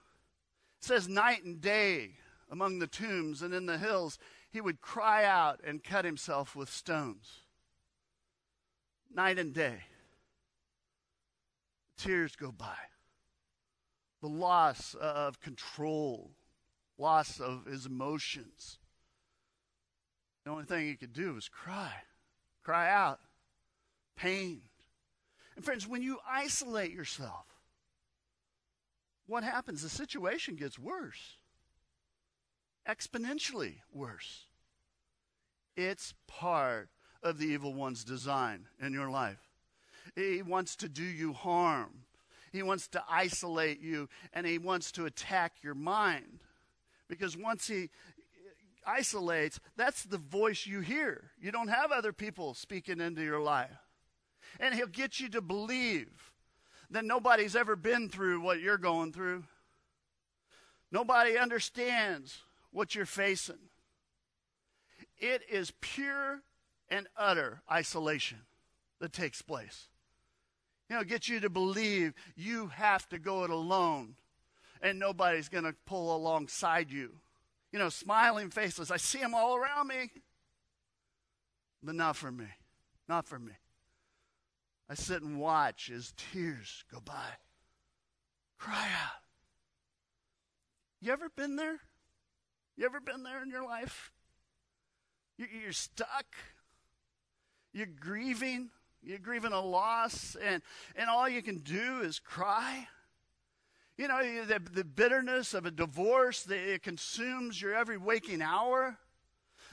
It 0.80 0.84
says 0.84 1.08
night 1.08 1.44
and 1.44 1.60
day 1.60 2.16
among 2.50 2.78
the 2.78 2.86
tombs 2.86 3.42
and 3.42 3.52
in 3.54 3.66
the 3.66 3.78
hills, 3.78 4.18
he 4.50 4.60
would 4.60 4.80
cry 4.80 5.24
out 5.24 5.60
and 5.64 5.84
cut 5.84 6.04
himself 6.04 6.54
with 6.54 6.70
stones. 6.70 7.40
Night 9.14 9.38
and 9.38 9.52
day. 9.52 9.84
Tears 11.96 12.36
go 12.36 12.52
by 12.52 12.76
the 14.20 14.28
loss 14.28 14.94
of 14.94 15.40
control, 15.40 16.32
loss 16.98 17.38
of 17.38 17.66
his 17.66 17.86
emotions. 17.86 18.78
The 20.44 20.50
only 20.50 20.64
thing 20.64 20.86
he 20.86 20.96
could 20.96 21.12
do 21.12 21.34
was 21.34 21.48
cry, 21.48 21.92
cry 22.62 22.90
out, 22.90 23.20
pain. 24.16 24.62
And 25.54 25.64
friends, 25.64 25.86
when 25.86 26.02
you 26.02 26.18
isolate 26.28 26.92
yourself, 26.92 27.46
what 29.26 29.44
happens? 29.44 29.82
The 29.82 29.88
situation 29.88 30.56
gets 30.56 30.78
worse, 30.78 31.36
exponentially 32.88 33.76
worse. 33.92 34.46
It's 35.76 36.14
part 36.26 36.88
of 37.22 37.38
the 37.38 37.46
evil 37.46 37.74
one's 37.74 38.04
design 38.04 38.66
in 38.80 38.92
your 38.92 39.10
life. 39.10 39.50
He 40.14 40.42
wants 40.42 40.76
to 40.76 40.88
do 40.88 41.02
you 41.02 41.32
harm. 41.32 42.04
He 42.52 42.62
wants 42.62 42.88
to 42.88 43.02
isolate 43.10 43.80
you 43.80 44.08
and 44.32 44.46
he 44.46 44.58
wants 44.58 44.92
to 44.92 45.04
attack 45.04 45.54
your 45.62 45.74
mind. 45.74 46.40
Because 47.08 47.36
once 47.36 47.66
he 47.66 47.90
isolates, 48.86 49.60
that's 49.76 50.04
the 50.04 50.18
voice 50.18 50.66
you 50.66 50.80
hear. 50.80 51.30
You 51.40 51.52
don't 51.52 51.68
have 51.68 51.92
other 51.92 52.12
people 52.12 52.54
speaking 52.54 53.00
into 53.00 53.22
your 53.22 53.40
life. 53.40 53.76
And 54.58 54.74
he'll 54.74 54.86
get 54.86 55.20
you 55.20 55.28
to 55.30 55.42
believe 55.42 56.32
that 56.90 57.04
nobody's 57.04 57.56
ever 57.56 57.76
been 57.76 58.08
through 58.08 58.40
what 58.40 58.60
you're 58.60 58.78
going 58.78 59.12
through. 59.12 59.44
Nobody 60.90 61.36
understands 61.36 62.38
what 62.70 62.94
you're 62.94 63.06
facing. 63.06 63.70
It 65.18 65.42
is 65.50 65.72
pure 65.80 66.42
and 66.88 67.06
utter 67.16 67.62
isolation 67.70 68.38
that 69.00 69.12
takes 69.12 69.42
place. 69.42 69.88
You 70.88 70.96
know, 70.96 71.04
get 71.04 71.28
you 71.28 71.40
to 71.40 71.50
believe 71.50 72.14
you 72.36 72.68
have 72.68 73.08
to 73.08 73.18
go 73.18 73.44
it 73.44 73.50
alone 73.50 74.14
and 74.80 74.98
nobody's 74.98 75.48
going 75.48 75.64
to 75.64 75.74
pull 75.86 76.14
alongside 76.14 76.90
you. 76.90 77.12
You 77.72 77.78
know, 77.78 77.88
smiling 77.88 78.50
faces. 78.50 78.90
I 78.90 78.96
see 78.96 79.18
them 79.18 79.34
all 79.34 79.56
around 79.56 79.88
me, 79.88 80.10
but 81.82 81.94
not 81.94 82.16
for 82.16 82.30
me. 82.30 82.46
Not 83.08 83.26
for 83.26 83.38
me. 83.38 83.52
I 84.88 84.94
sit 84.94 85.22
and 85.22 85.40
watch 85.40 85.90
as 85.90 86.12
tears 86.16 86.84
go 86.92 87.00
by. 87.00 87.26
Cry 88.58 88.86
out. 89.02 89.22
You 91.00 91.12
ever 91.12 91.28
been 91.28 91.56
there? 91.56 91.80
You 92.76 92.84
ever 92.84 93.00
been 93.00 93.22
there 93.22 93.42
in 93.42 93.50
your 93.50 93.64
life? 93.64 94.12
You're 95.38 95.72
stuck. 95.72 96.26
You're 97.72 97.86
grieving. 97.86 98.70
You're 99.02 99.18
grieving 99.18 99.52
a 99.52 99.60
loss, 99.60 100.36
and, 100.42 100.62
and 100.96 101.08
all 101.08 101.28
you 101.28 101.40
can 101.40 101.58
do 101.58 102.00
is 102.00 102.18
cry. 102.18 102.88
You 103.96 104.08
know, 104.08 104.44
the, 104.44 104.58
the 104.58 104.84
bitterness 104.84 105.54
of 105.54 105.64
a 105.64 105.70
divorce, 105.70 106.42
the, 106.42 106.74
it 106.74 106.82
consumes 106.82 107.62
your 107.62 107.74
every 107.74 107.96
waking 107.96 108.42
hour. 108.42 108.98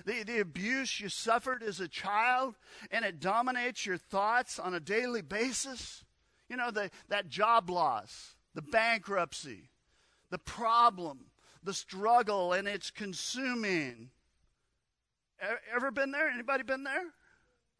The, 0.06 0.24
the 0.24 0.40
abuse 0.40 1.00
you 1.00 1.10
suffered 1.10 1.64
as 1.64 1.80
a 1.80 1.88
child, 1.88 2.56
and 2.92 3.04
it 3.04 3.20
dominates 3.20 3.86
your 3.86 3.98
thoughts 3.98 4.60
on 4.60 4.74
a 4.74 4.80
daily 4.80 5.22
basis. 5.22 6.06
You 6.48 6.58
know, 6.58 6.72
the, 6.72 6.90
that 7.10 7.28
job 7.28 7.70
loss, 7.70 8.36
the 8.54 8.62
bankruptcy, 8.62 9.72
the 10.30 10.38
problem, 10.38 11.26
the 11.63 11.74
struggle, 11.74 12.53
and 12.53 12.67
it's 12.67 12.91
consuming. 12.91 14.10
Ever 15.75 15.91
been 15.91 16.12
there? 16.12 16.29
Anybody 16.29 16.63
been 16.63 16.84
there? 16.84 17.05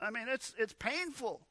I 0.02 0.10
mean, 0.10 0.28
it's, 0.28 0.54
it's 0.58 0.74
painful. 0.74 1.48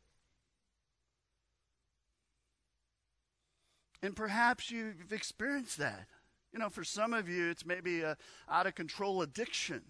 And 4.03 4.17
perhaps 4.17 4.71
you've 4.71 5.13
experienced 5.13 5.79
that. 5.79 6.07
You 6.53 6.59
know, 6.59 6.69
for 6.69 6.85
some 6.85 7.15
of 7.15 7.29
you, 7.29 7.49
it's 7.49 7.65
maybe 7.65 8.03
a 8.03 8.17
out 8.51 8.67
of 8.67 8.75
control 8.75 9.23
addiction 9.23 9.83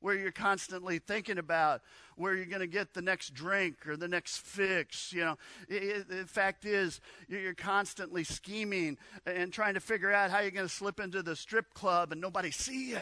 where 0.00 0.14
you're 0.14 0.32
constantly 0.32 0.98
thinking 0.98 1.38
about 1.38 1.82
where 2.16 2.34
you're 2.34 2.46
going 2.46 2.60
to 2.60 2.66
get 2.66 2.94
the 2.94 3.02
next 3.02 3.34
drink 3.34 3.86
or 3.86 3.96
the 3.96 4.08
next 4.08 4.38
fix. 4.38 5.12
You 5.12 5.24
know, 5.24 5.36
the 5.68 6.24
fact 6.26 6.64
is, 6.64 7.00
you're 7.28 7.54
constantly 7.54 8.24
scheming 8.24 8.98
and 9.24 9.52
trying 9.52 9.74
to 9.74 9.80
figure 9.80 10.12
out 10.12 10.30
how 10.30 10.40
you're 10.40 10.50
going 10.50 10.68
to 10.68 10.72
slip 10.72 11.00
into 11.00 11.22
the 11.22 11.36
strip 11.36 11.74
club 11.74 12.12
and 12.12 12.20
nobody 12.20 12.50
see 12.50 12.90
you. 12.90 13.00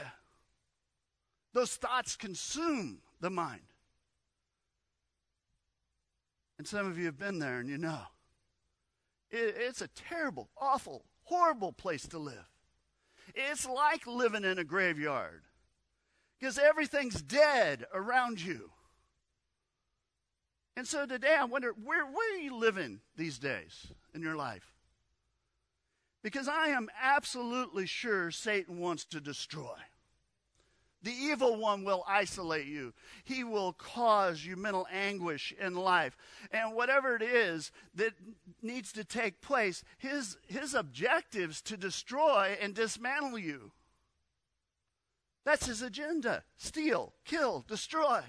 Those 1.52 1.76
thoughts 1.76 2.16
consume 2.16 2.98
the 3.20 3.30
mind. 3.30 3.62
And 6.58 6.66
some 6.66 6.86
of 6.86 6.98
you 6.98 7.06
have 7.06 7.18
been 7.18 7.38
there 7.38 7.58
and 7.58 7.68
you 7.68 7.78
know. 7.78 8.00
It, 9.30 9.56
it's 9.58 9.80
a 9.80 9.88
terrible, 9.88 10.48
awful, 10.56 11.04
horrible 11.24 11.72
place 11.72 12.06
to 12.08 12.18
live. 12.18 12.48
It's 13.34 13.68
like 13.68 14.06
living 14.06 14.44
in 14.44 14.58
a 14.58 14.64
graveyard 14.64 15.42
because 16.44 16.58
everything's 16.58 17.22
dead 17.22 17.86
around 17.94 18.38
you. 18.38 18.70
And 20.76 20.86
so 20.86 21.06
today 21.06 21.34
I 21.40 21.44
wonder 21.44 21.72
where, 21.82 22.04
where 22.04 22.34
are 22.34 22.38
you 22.38 22.54
living 22.54 23.00
these 23.16 23.38
days 23.38 23.86
in 24.14 24.20
your 24.20 24.36
life? 24.36 24.74
Because 26.22 26.46
I 26.46 26.68
am 26.68 26.90
absolutely 27.02 27.86
sure 27.86 28.30
Satan 28.30 28.78
wants 28.78 29.06
to 29.06 29.22
destroy. 29.22 29.72
The 31.02 31.12
evil 31.12 31.56
one 31.56 31.82
will 31.82 32.04
isolate 32.06 32.66
you. 32.66 32.92
He 33.24 33.42
will 33.42 33.72
cause 33.72 34.44
you 34.44 34.54
mental 34.54 34.86
anguish 34.92 35.54
in 35.58 35.74
life. 35.74 36.14
And 36.50 36.74
whatever 36.74 37.16
it 37.16 37.22
is 37.22 37.72
that 37.94 38.12
needs 38.60 38.92
to 38.92 39.04
take 39.04 39.40
place, 39.40 39.82
his, 39.96 40.36
his 40.46 40.74
objectives 40.74 41.62
to 41.62 41.78
destroy 41.78 42.58
and 42.60 42.74
dismantle 42.74 43.38
you. 43.38 43.72
That's 45.44 45.66
his 45.66 45.82
agenda. 45.82 46.42
Steal, 46.56 47.12
kill, 47.24 47.64
destroy. 47.68 48.22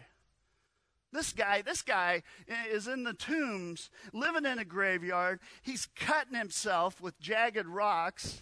This 1.14 1.32
guy, 1.32 1.62
this 1.62 1.82
guy 1.82 2.24
is 2.70 2.88
in 2.88 3.04
the 3.04 3.14
tombs, 3.14 3.90
living 4.12 4.46
in 4.46 4.60
a 4.60 4.66
graveyard. 4.66 5.40
He's 5.62 5.88
cutting 5.96 6.38
himself 6.38 7.00
with 7.00 7.20
jagged 7.20 7.68
rocks. 7.68 8.42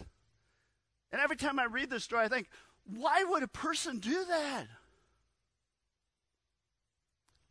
And 1.12 1.22
every 1.22 1.36
time 1.36 1.60
I 1.60 1.66
read 1.66 1.88
this 1.88 2.02
story, 2.02 2.24
I 2.24 2.28
think, 2.28 2.48
why 2.84 3.22
would 3.22 3.44
a 3.44 3.48
person 3.48 4.00
do 4.00 4.24
that? 4.24 4.66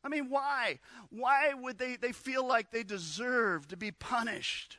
I 0.04 0.10
mean, 0.10 0.30
why? 0.30 0.80
Why 1.10 1.54
would 1.54 1.78
they, 1.78 1.96
they 1.96 2.12
feel 2.12 2.46
like 2.46 2.72
they 2.72 2.84
deserve 2.84 3.70
to 3.70 3.78
be 3.78 3.92
punished? 3.92 4.78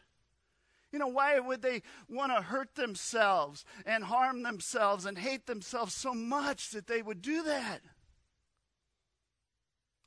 You 0.94 1.00
know, 1.00 1.08
why 1.08 1.40
would 1.40 1.60
they 1.60 1.82
want 2.08 2.30
to 2.30 2.40
hurt 2.40 2.76
themselves 2.76 3.64
and 3.84 4.04
harm 4.04 4.44
themselves 4.44 5.06
and 5.06 5.18
hate 5.18 5.46
themselves 5.46 5.92
so 5.92 6.14
much 6.14 6.70
that 6.70 6.86
they 6.86 7.02
would 7.02 7.20
do 7.20 7.42
that? 7.42 7.80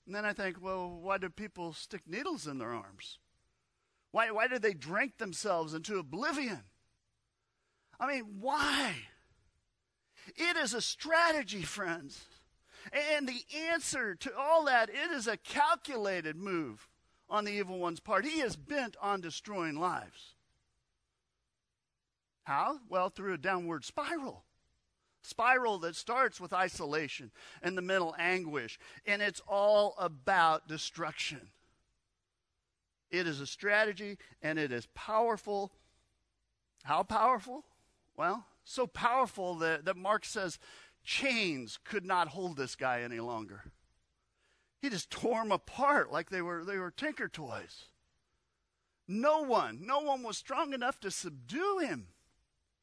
And 0.05 0.15
then 0.15 0.23
I 0.23 0.31
think, 0.31 0.63
well, 0.63 0.89
why 0.89 1.17
do 1.17 1.29
people 1.29 1.73
stick 1.73 2.03
needles 2.07 2.47
in 2.47 2.57
their 2.57 2.71
arms? 2.71 3.19
Why, 4.11 4.31
why 4.31 4.47
do 4.47 4.59
they 4.59 4.73
drink 4.73 5.17
themselves 5.17 5.73
into 5.73 5.97
oblivion? 5.97 6.63
I 7.99 8.07
mean, 8.07 8.37
why? 8.39 8.93
It 10.37 10.55
is 10.55 10.73
a 10.73 10.79
strategy, 10.79 11.63
friends. 11.63 12.23
And 12.93 13.27
the 13.27 13.43
answer 13.73 14.15
to 14.15 14.37
all 14.37 14.63
that, 14.67 14.87
it 14.87 15.11
is 15.11 15.27
a 15.27 15.35
calculated 15.35 16.37
move 16.37 16.87
on 17.29 17.43
the 17.43 17.51
evil 17.51 17.77
one's 17.77 17.99
part. 17.99 18.23
He 18.23 18.39
is 18.39 18.55
bent 18.55 18.95
on 19.01 19.19
destroying 19.19 19.75
lives. 19.75 20.36
How? 22.47 22.79
Well, 22.87 23.09
through 23.09 23.33
a 23.33 23.37
downward 23.37 23.83
spiral. 23.83 24.45
Spiral 25.21 25.79
that 25.79 25.97
starts 25.97 26.39
with 26.39 26.53
isolation 26.53 27.31
and 27.61 27.77
the 27.77 27.81
mental 27.81 28.15
anguish, 28.17 28.79
and 29.05 29.21
it's 29.21 29.41
all 29.49 29.95
about 29.99 30.65
destruction. 30.65 31.49
It 33.11 33.27
is 33.27 33.41
a 33.41 33.47
strategy 33.47 34.17
and 34.41 34.57
it 34.57 34.71
is 34.71 34.87
powerful. 34.95 35.73
How 36.85 37.03
powerful? 37.03 37.65
Well, 38.15 38.45
so 38.63 38.87
powerful 38.87 39.55
that, 39.55 39.83
that 39.83 39.97
Mark 39.97 40.23
says 40.23 40.57
chains 41.03 41.77
could 41.83 42.05
not 42.05 42.29
hold 42.29 42.55
this 42.55 42.77
guy 42.77 43.01
any 43.01 43.19
longer. 43.19 43.65
He 44.81 44.89
just 44.89 45.09
tore 45.09 45.43
them 45.43 45.51
apart 45.51 46.13
like 46.13 46.29
they 46.29 46.41
were, 46.41 46.63
they 46.63 46.77
were 46.77 46.91
tinker 46.91 47.27
toys. 47.27 47.87
No 49.05 49.41
one, 49.41 49.85
no 49.85 49.99
one 49.99 50.23
was 50.23 50.37
strong 50.37 50.71
enough 50.71 50.97
to 51.01 51.11
subdue 51.11 51.79
him. 51.79 52.07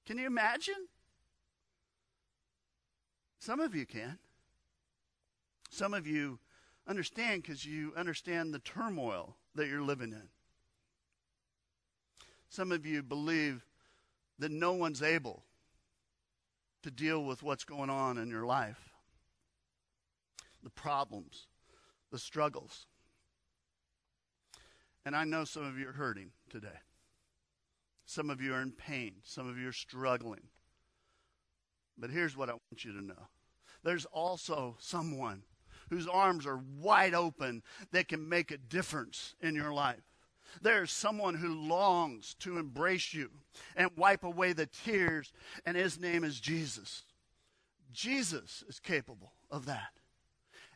Can 0.06 0.18
you 0.18 0.26
imagine? 0.26 0.88
Some 3.38 3.60
of 3.60 3.74
you 3.74 3.86
can. 3.86 4.18
Some 5.70 5.94
of 5.94 6.06
you 6.06 6.38
understand 6.86 7.42
because 7.42 7.64
you 7.64 7.92
understand 7.96 8.52
the 8.52 8.58
turmoil 8.58 9.36
that 9.54 9.68
you're 9.68 9.82
living 9.82 10.12
in. 10.12 10.28
Some 12.48 12.70
of 12.70 12.86
you 12.86 13.02
believe 13.02 13.64
that 14.38 14.50
no 14.50 14.72
one's 14.72 15.02
able 15.02 15.42
to 16.82 16.90
deal 16.90 17.24
with 17.24 17.42
what's 17.42 17.64
going 17.64 17.90
on 17.90 18.18
in 18.18 18.28
your 18.28 18.44
life 18.46 18.90
the 20.62 20.70
problems, 20.70 21.46
the 22.10 22.18
struggles. 22.18 22.86
And 25.04 25.14
I 25.14 25.24
know 25.24 25.44
some 25.44 25.64
of 25.66 25.78
you 25.78 25.88
are 25.90 25.92
hurting 25.92 26.30
today. 26.48 26.80
Some 28.06 28.30
of 28.30 28.40
you 28.40 28.54
are 28.54 28.62
in 28.62 28.72
pain. 28.72 29.14
Some 29.22 29.48
of 29.48 29.58
you 29.58 29.68
are 29.68 29.72
struggling. 29.72 30.48
But 31.96 32.10
here's 32.10 32.36
what 32.36 32.48
I 32.48 32.52
want 32.52 32.84
you 32.84 32.92
to 32.92 33.04
know 33.04 33.28
there's 33.82 34.06
also 34.06 34.76
someone 34.80 35.42
whose 35.90 36.06
arms 36.06 36.46
are 36.46 36.60
wide 36.80 37.14
open 37.14 37.62
that 37.92 38.08
can 38.08 38.28
make 38.28 38.50
a 38.50 38.56
difference 38.56 39.34
in 39.40 39.54
your 39.54 39.72
life. 39.72 40.02
There's 40.62 40.90
someone 40.90 41.34
who 41.34 41.54
longs 41.54 42.34
to 42.40 42.58
embrace 42.58 43.12
you 43.12 43.30
and 43.76 43.90
wipe 43.96 44.24
away 44.24 44.52
the 44.52 44.66
tears, 44.66 45.32
and 45.66 45.76
his 45.76 46.00
name 46.00 46.24
is 46.24 46.40
Jesus. 46.40 47.02
Jesus 47.92 48.64
is 48.68 48.80
capable 48.80 49.32
of 49.50 49.66
that. 49.66 49.92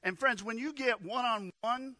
And 0.02 0.18
friends, 0.18 0.44
when 0.44 0.58
you 0.58 0.72
get 0.72 1.02
one 1.02 1.24
on 1.24 1.50
one 1.60 1.96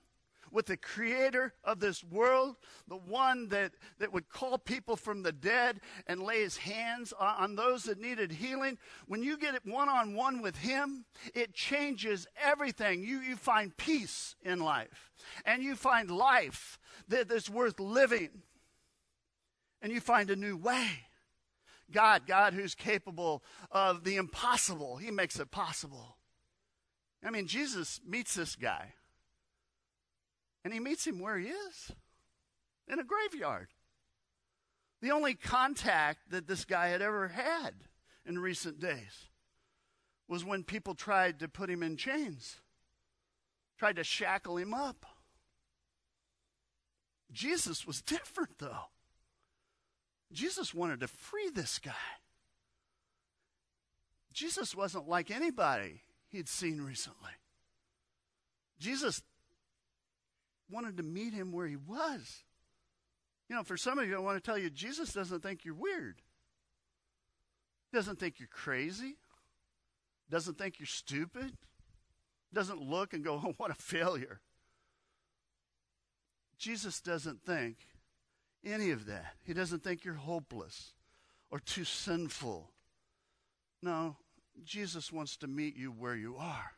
with 0.50 0.66
the 0.66 0.76
creator 0.76 1.54
of 1.64 1.80
this 1.80 2.02
world, 2.04 2.56
the 2.88 2.96
one 2.96 3.48
that, 3.48 3.72
that 3.98 4.12
would 4.12 4.28
call 4.28 4.58
people 4.58 4.96
from 4.96 5.22
the 5.22 5.32
dead 5.32 5.80
and 6.06 6.22
lay 6.22 6.40
his 6.40 6.56
hands 6.56 7.12
on, 7.18 7.34
on 7.38 7.56
those 7.56 7.84
that 7.84 8.00
needed 8.00 8.32
healing, 8.32 8.78
when 9.06 9.22
you 9.22 9.36
get 9.36 9.54
it 9.54 9.64
one 9.64 9.88
on 9.88 10.14
one 10.14 10.42
with 10.42 10.56
him, 10.56 11.04
it 11.34 11.54
changes 11.54 12.26
everything. 12.42 13.02
You, 13.02 13.20
you 13.20 13.36
find 13.36 13.76
peace 13.76 14.36
in 14.42 14.60
life, 14.60 15.10
and 15.44 15.62
you 15.62 15.76
find 15.76 16.10
life 16.10 16.78
that, 17.08 17.28
that's 17.28 17.50
worth 17.50 17.80
living, 17.80 18.30
and 19.82 19.92
you 19.92 20.00
find 20.00 20.30
a 20.30 20.36
new 20.36 20.56
way. 20.56 20.88
God, 21.90 22.26
God 22.26 22.52
who's 22.52 22.74
capable 22.74 23.42
of 23.70 24.04
the 24.04 24.16
impossible, 24.16 24.96
he 24.96 25.10
makes 25.10 25.38
it 25.40 25.50
possible. 25.50 26.16
I 27.24 27.30
mean, 27.30 27.46
Jesus 27.46 28.00
meets 28.06 28.34
this 28.34 28.54
guy 28.56 28.92
and 30.68 30.74
he 30.74 30.80
meets 30.80 31.06
him 31.06 31.18
where 31.18 31.38
he 31.38 31.48
is 31.48 31.92
in 32.88 32.98
a 32.98 33.02
graveyard. 33.02 33.68
The 35.00 35.12
only 35.12 35.32
contact 35.32 36.28
that 36.28 36.46
this 36.46 36.66
guy 36.66 36.88
had 36.88 37.00
ever 37.00 37.28
had 37.28 37.72
in 38.26 38.38
recent 38.38 38.78
days 38.78 39.30
was 40.28 40.44
when 40.44 40.64
people 40.64 40.94
tried 40.94 41.40
to 41.40 41.48
put 41.48 41.70
him 41.70 41.82
in 41.82 41.96
chains, 41.96 42.60
tried 43.78 43.96
to 43.96 44.04
shackle 44.04 44.58
him 44.58 44.74
up. 44.74 45.06
Jesus 47.32 47.86
was 47.86 48.02
different, 48.02 48.58
though. 48.58 48.90
Jesus 50.34 50.74
wanted 50.74 51.00
to 51.00 51.08
free 51.08 51.48
this 51.48 51.78
guy. 51.78 51.92
Jesus 54.34 54.74
wasn't 54.74 55.08
like 55.08 55.30
anybody 55.30 56.02
he'd 56.28 56.46
seen 56.46 56.82
recently. 56.82 57.32
Jesus 58.78 59.22
wanted 60.70 60.96
to 60.98 61.02
meet 61.02 61.32
him 61.32 61.52
where 61.52 61.66
he 61.66 61.76
was. 61.76 62.44
You 63.48 63.56
know, 63.56 63.62
for 63.62 63.76
some 63.76 63.98
of 63.98 64.08
you, 64.08 64.16
I 64.16 64.20
want 64.20 64.36
to 64.36 64.42
tell 64.42 64.58
you, 64.58 64.70
Jesus 64.70 65.12
doesn't 65.12 65.42
think 65.42 65.64
you're 65.64 65.74
weird. 65.74 66.20
Doesn't 67.92 68.18
think 68.18 68.38
you're 68.38 68.48
crazy. 68.48 69.16
Doesn't 70.30 70.58
think 70.58 70.78
you're 70.78 70.86
stupid. 70.86 71.52
Doesn't 72.52 72.80
look 72.80 73.14
and 73.14 73.24
go, 73.24 73.40
oh, 73.42 73.54
what 73.56 73.70
a 73.70 73.74
failure. 73.74 74.40
Jesus 76.58 77.00
doesn't 77.00 77.42
think 77.44 77.76
any 78.64 78.90
of 78.90 79.06
that. 79.06 79.34
He 79.44 79.54
doesn't 79.54 79.82
think 79.82 80.04
you're 80.04 80.14
hopeless 80.14 80.92
or 81.50 81.60
too 81.60 81.84
sinful. 81.84 82.70
No, 83.82 84.16
Jesus 84.64 85.12
wants 85.12 85.36
to 85.38 85.46
meet 85.46 85.76
you 85.76 85.90
where 85.90 86.16
you 86.16 86.36
are. 86.36 86.72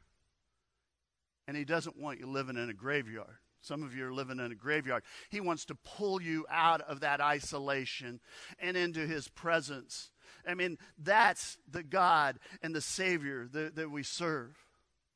And 1.48 1.56
he 1.56 1.64
doesn't 1.64 1.98
want 1.98 2.20
you 2.20 2.26
living 2.26 2.56
in 2.56 2.68
a 2.68 2.74
graveyard. 2.74 3.38
Some 3.60 3.82
of 3.82 3.94
you 3.94 4.06
are 4.06 4.12
living 4.12 4.38
in 4.38 4.52
a 4.52 4.54
graveyard. 4.54 5.02
He 5.28 5.40
wants 5.40 5.64
to 5.66 5.74
pull 5.74 6.22
you 6.22 6.46
out 6.50 6.80
of 6.82 7.00
that 7.00 7.20
isolation 7.20 8.20
and 8.58 8.76
into 8.76 9.06
his 9.06 9.28
presence. 9.28 10.10
I 10.46 10.54
mean, 10.54 10.78
that's 10.98 11.58
the 11.70 11.82
God 11.82 12.38
and 12.62 12.74
the 12.74 12.80
Savior 12.80 13.46
that, 13.52 13.76
that 13.76 13.90
we 13.90 14.02
serve. 14.02 14.56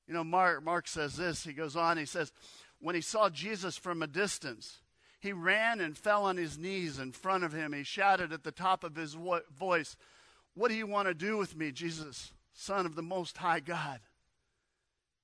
You 0.07 0.15
know, 0.15 0.25
Mark, 0.25 0.63
Mark 0.63 0.87
says 0.87 1.17
this. 1.17 1.45
He 1.45 1.55
goes 1.55 1.77
on, 1.77 1.97
he 1.97 2.05
says, 2.05 2.33
when 2.81 2.95
he 2.95 3.01
saw 3.01 3.31
Jesus 3.31 3.79
from 3.79 4.03
a 4.03 4.07
distance, 4.07 4.83
he 5.21 5.33
ran 5.33 5.81
and 5.81 5.97
fell 5.97 6.25
on 6.25 6.37
his 6.37 6.59
knees 6.59 6.99
in 6.99 7.13
front 7.13 7.45
of 7.45 7.55
him. 7.55 7.73
He 7.73 7.83
shouted 7.83 8.31
at 8.31 8.45
the 8.45 8.53
top 8.53 8.85
of 8.85 8.95
his 8.95 9.15
vo- 9.15 9.41
voice, 9.57 9.97
What 10.53 10.69
do 10.69 10.75
you 10.75 10.87
want 10.87 11.09
to 11.09 11.15
do 11.15 11.39
with 11.39 11.57
me, 11.57 11.73
Jesus, 11.73 12.35
Son 12.53 12.85
of 12.85 12.95
the 12.95 13.03
Most 13.03 13.39
High 13.39 13.61
God? 13.61 14.01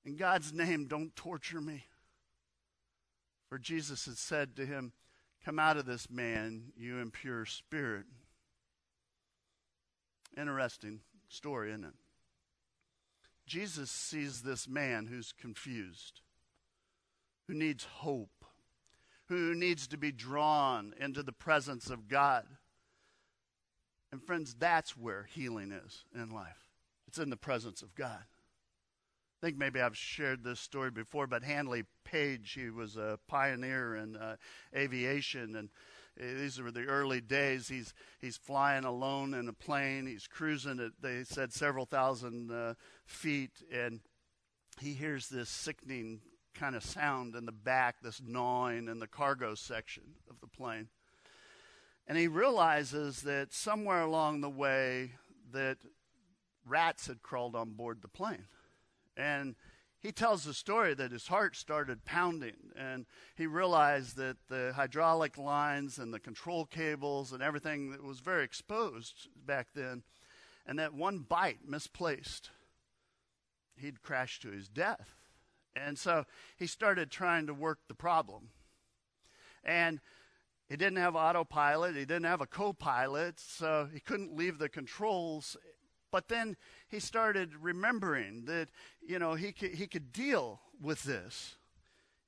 In 0.03 0.15
God's 0.15 0.51
name, 0.51 0.87
don't 0.87 1.15
torture 1.15 1.61
me. 1.61 1.85
For 3.51 3.59
Jesus 3.59 4.05
had 4.05 4.17
said 4.17 4.55
to 4.55 4.65
him, 4.65 4.93
Come 5.43 5.59
out 5.59 5.75
of 5.75 5.85
this 5.85 6.09
man, 6.09 6.71
you 6.77 6.99
impure 6.99 7.45
spirit. 7.45 8.05
Interesting. 10.37 11.01
story, 11.27 11.71
isn't 11.71 11.83
it? 11.83 11.93
Jesus 13.45 13.91
sees 13.91 14.43
this 14.43 14.69
man 14.69 15.07
who's 15.07 15.33
confused, 15.33 16.21
who 17.49 17.53
needs 17.53 17.83
hope, 17.83 18.45
who 19.25 19.53
needs 19.53 19.85
to 19.87 19.97
be 19.97 20.13
drawn 20.13 20.93
into 20.97 21.21
the 21.21 21.33
presence 21.33 21.89
of 21.89 22.07
God. 22.07 22.45
And 24.13 24.23
friends, 24.23 24.55
that's 24.57 24.95
where 24.95 25.27
healing 25.29 25.73
is 25.73 26.05
in 26.15 26.29
life. 26.29 26.69
It's 27.05 27.19
in 27.19 27.29
the 27.29 27.35
presence 27.35 27.81
of 27.81 27.95
God. 27.95 28.23
I 29.41 29.47
think 29.47 29.57
maybe 29.57 29.81
I've 29.81 29.97
shared 29.97 30.43
this 30.43 30.59
story 30.59 30.91
before, 30.91 31.25
but 31.25 31.43
Handley 31.43 31.85
Page, 32.03 32.53
he 32.53 32.69
was 32.69 32.95
a 32.95 33.17
pioneer 33.27 33.95
in 33.95 34.15
uh, 34.15 34.35
aviation, 34.75 35.55
and 35.55 35.69
these 36.15 36.61
were 36.61 36.69
the 36.69 36.85
early 36.85 37.21
days. 37.21 37.67
He's 37.67 37.95
he's 38.19 38.37
flying 38.37 38.83
alone 38.83 39.33
in 39.33 39.47
a 39.47 39.53
plane. 39.53 40.05
He's 40.05 40.27
cruising 40.27 40.79
at 40.79 40.91
they 41.01 41.23
said 41.23 41.53
several 41.53 41.87
thousand 41.87 42.51
uh, 42.51 42.75
feet, 43.07 43.63
and 43.73 44.01
he 44.79 44.93
hears 44.93 45.27
this 45.29 45.49
sickening 45.49 46.21
kind 46.53 46.75
of 46.75 46.83
sound 46.83 47.33
in 47.35 47.45
the 47.47 47.51
back, 47.51 47.95
this 48.03 48.21
gnawing 48.23 48.87
in 48.87 48.99
the 48.99 49.07
cargo 49.07 49.55
section 49.55 50.03
of 50.29 50.39
the 50.39 50.47
plane. 50.47 50.89
And 52.07 52.15
he 52.15 52.27
realizes 52.27 53.23
that 53.23 53.53
somewhere 53.53 54.01
along 54.01 54.41
the 54.41 54.49
way 54.49 55.13
that 55.51 55.77
rats 56.63 57.07
had 57.07 57.23
crawled 57.23 57.55
on 57.55 57.71
board 57.71 58.03
the 58.03 58.07
plane. 58.07 58.45
And 59.21 59.55
he 59.99 60.11
tells 60.11 60.43
the 60.43 60.53
story 60.53 60.95
that 60.95 61.11
his 61.11 61.27
heart 61.27 61.55
started 61.55 62.03
pounding 62.05 62.71
and 62.75 63.05
he 63.35 63.45
realized 63.45 64.17
that 64.17 64.37
the 64.49 64.73
hydraulic 64.75 65.37
lines 65.37 65.99
and 65.99 66.11
the 66.11 66.19
control 66.19 66.65
cables 66.65 67.31
and 67.31 67.43
everything 67.43 67.91
that 67.91 68.03
was 68.03 68.19
very 68.19 68.43
exposed 68.43 69.27
back 69.45 69.67
then 69.75 70.01
and 70.65 70.79
that 70.79 70.95
one 70.95 71.19
bite 71.19 71.59
misplaced 71.67 72.49
he'd 73.75 74.01
crash 74.01 74.39
to 74.39 74.49
his 74.49 74.67
death. 74.67 75.15
And 75.75 75.97
so 75.97 76.25
he 76.57 76.65
started 76.65 77.11
trying 77.11 77.45
to 77.47 77.53
work 77.53 77.79
the 77.87 77.93
problem. 77.93 78.49
And 79.63 79.99
he 80.67 80.77
didn't 80.77 80.97
have 80.97 81.15
autopilot 81.15 81.95
he 81.95 82.05
didn't 82.05 82.23
have 82.23 82.41
a 82.41 82.47
co-pilot 82.47 83.39
so 83.39 83.87
he 83.93 83.99
couldn't 83.99 84.35
leave 84.35 84.57
the 84.57 84.69
controls 84.69 85.57
but 86.11 86.27
then 86.27 86.57
he 86.89 86.99
started 86.99 87.55
remembering 87.55 88.45
that, 88.45 88.69
you 89.01 89.17
know, 89.17 89.33
he 89.33 89.51
could, 89.51 89.73
he 89.73 89.87
could 89.87 90.11
deal 90.11 90.59
with 90.81 91.03
this. 91.03 91.55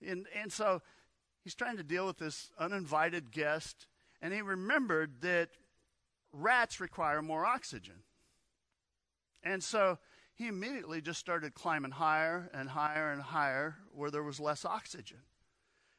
And, 0.06 0.26
and 0.42 0.52
so 0.52 0.82
he's 1.44 1.56
trying 1.56 1.78
to 1.78 1.84
deal 1.84 2.06
with 2.06 2.18
this 2.18 2.52
uninvited 2.58 3.32
guest, 3.32 3.88
and 4.22 4.34
he 4.34 4.42
remembered 4.42 5.22
that 5.22 5.50
rats 6.32 6.80
require 6.80 7.22
more 7.22 7.46
oxygen. 7.46 8.04
And 9.44 9.64
so 9.64 10.00
he 10.36 10.48
immediately 10.48 11.02
just 11.02 11.20
started 11.20 11.54
climbing 11.54 11.92
higher 11.92 12.50
and 12.54 12.70
higher 12.70 13.12
and 13.12 13.22
higher 13.22 13.76
where 13.92 14.10
there 14.10 14.24
was 14.24 14.40
less 14.40 14.66
oxygen. 14.66 15.20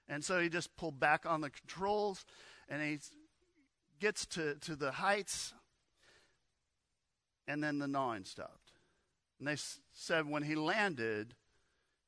And 0.08 0.24
so 0.24 0.40
he 0.40 0.48
just 0.48 0.76
pulled 0.76 0.98
back 0.98 1.24
on 1.24 1.40
the 1.40 1.50
controls 1.50 2.24
and 2.68 2.82
he 2.82 2.98
gets 4.00 4.26
to, 4.26 4.56
to 4.56 4.76
the 4.76 4.92
heights 4.92 5.54
and 7.46 7.62
then 7.62 7.78
the 7.78 7.88
gnawing 7.88 8.24
stopped. 8.24 8.72
And 9.38 9.48
they 9.48 9.52
s- 9.52 9.80
said 9.92 10.28
when 10.28 10.44
he 10.44 10.54
landed, 10.54 11.34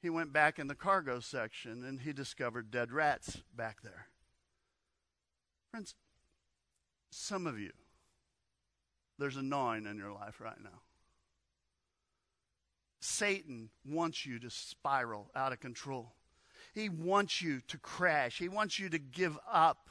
he 0.00 0.10
went 0.10 0.32
back 0.32 0.58
in 0.58 0.68
the 0.68 0.74
cargo 0.74 1.20
section 1.20 1.84
and 1.84 2.00
he 2.00 2.12
discovered 2.12 2.70
dead 2.70 2.92
rats 2.92 3.38
back 3.54 3.82
there. 3.82 4.08
Friends, 5.70 5.94
some 7.10 7.46
of 7.46 7.58
you, 7.58 7.72
there's 9.18 9.36
a 9.36 9.42
gnawing 9.42 9.86
in 9.86 9.96
your 9.96 10.12
life 10.12 10.40
right 10.40 10.60
now. 10.62 10.80
Satan 13.00 13.70
wants 13.84 14.26
you 14.26 14.38
to 14.38 14.50
spiral 14.50 15.30
out 15.34 15.52
of 15.52 15.60
control. 15.60 16.12
He 16.74 16.88
wants 16.88 17.40
you 17.40 17.60
to 17.68 17.78
crash. 17.78 18.38
He 18.38 18.48
wants 18.48 18.78
you 18.78 18.88
to 18.88 18.98
give 18.98 19.38
up. 19.50 19.88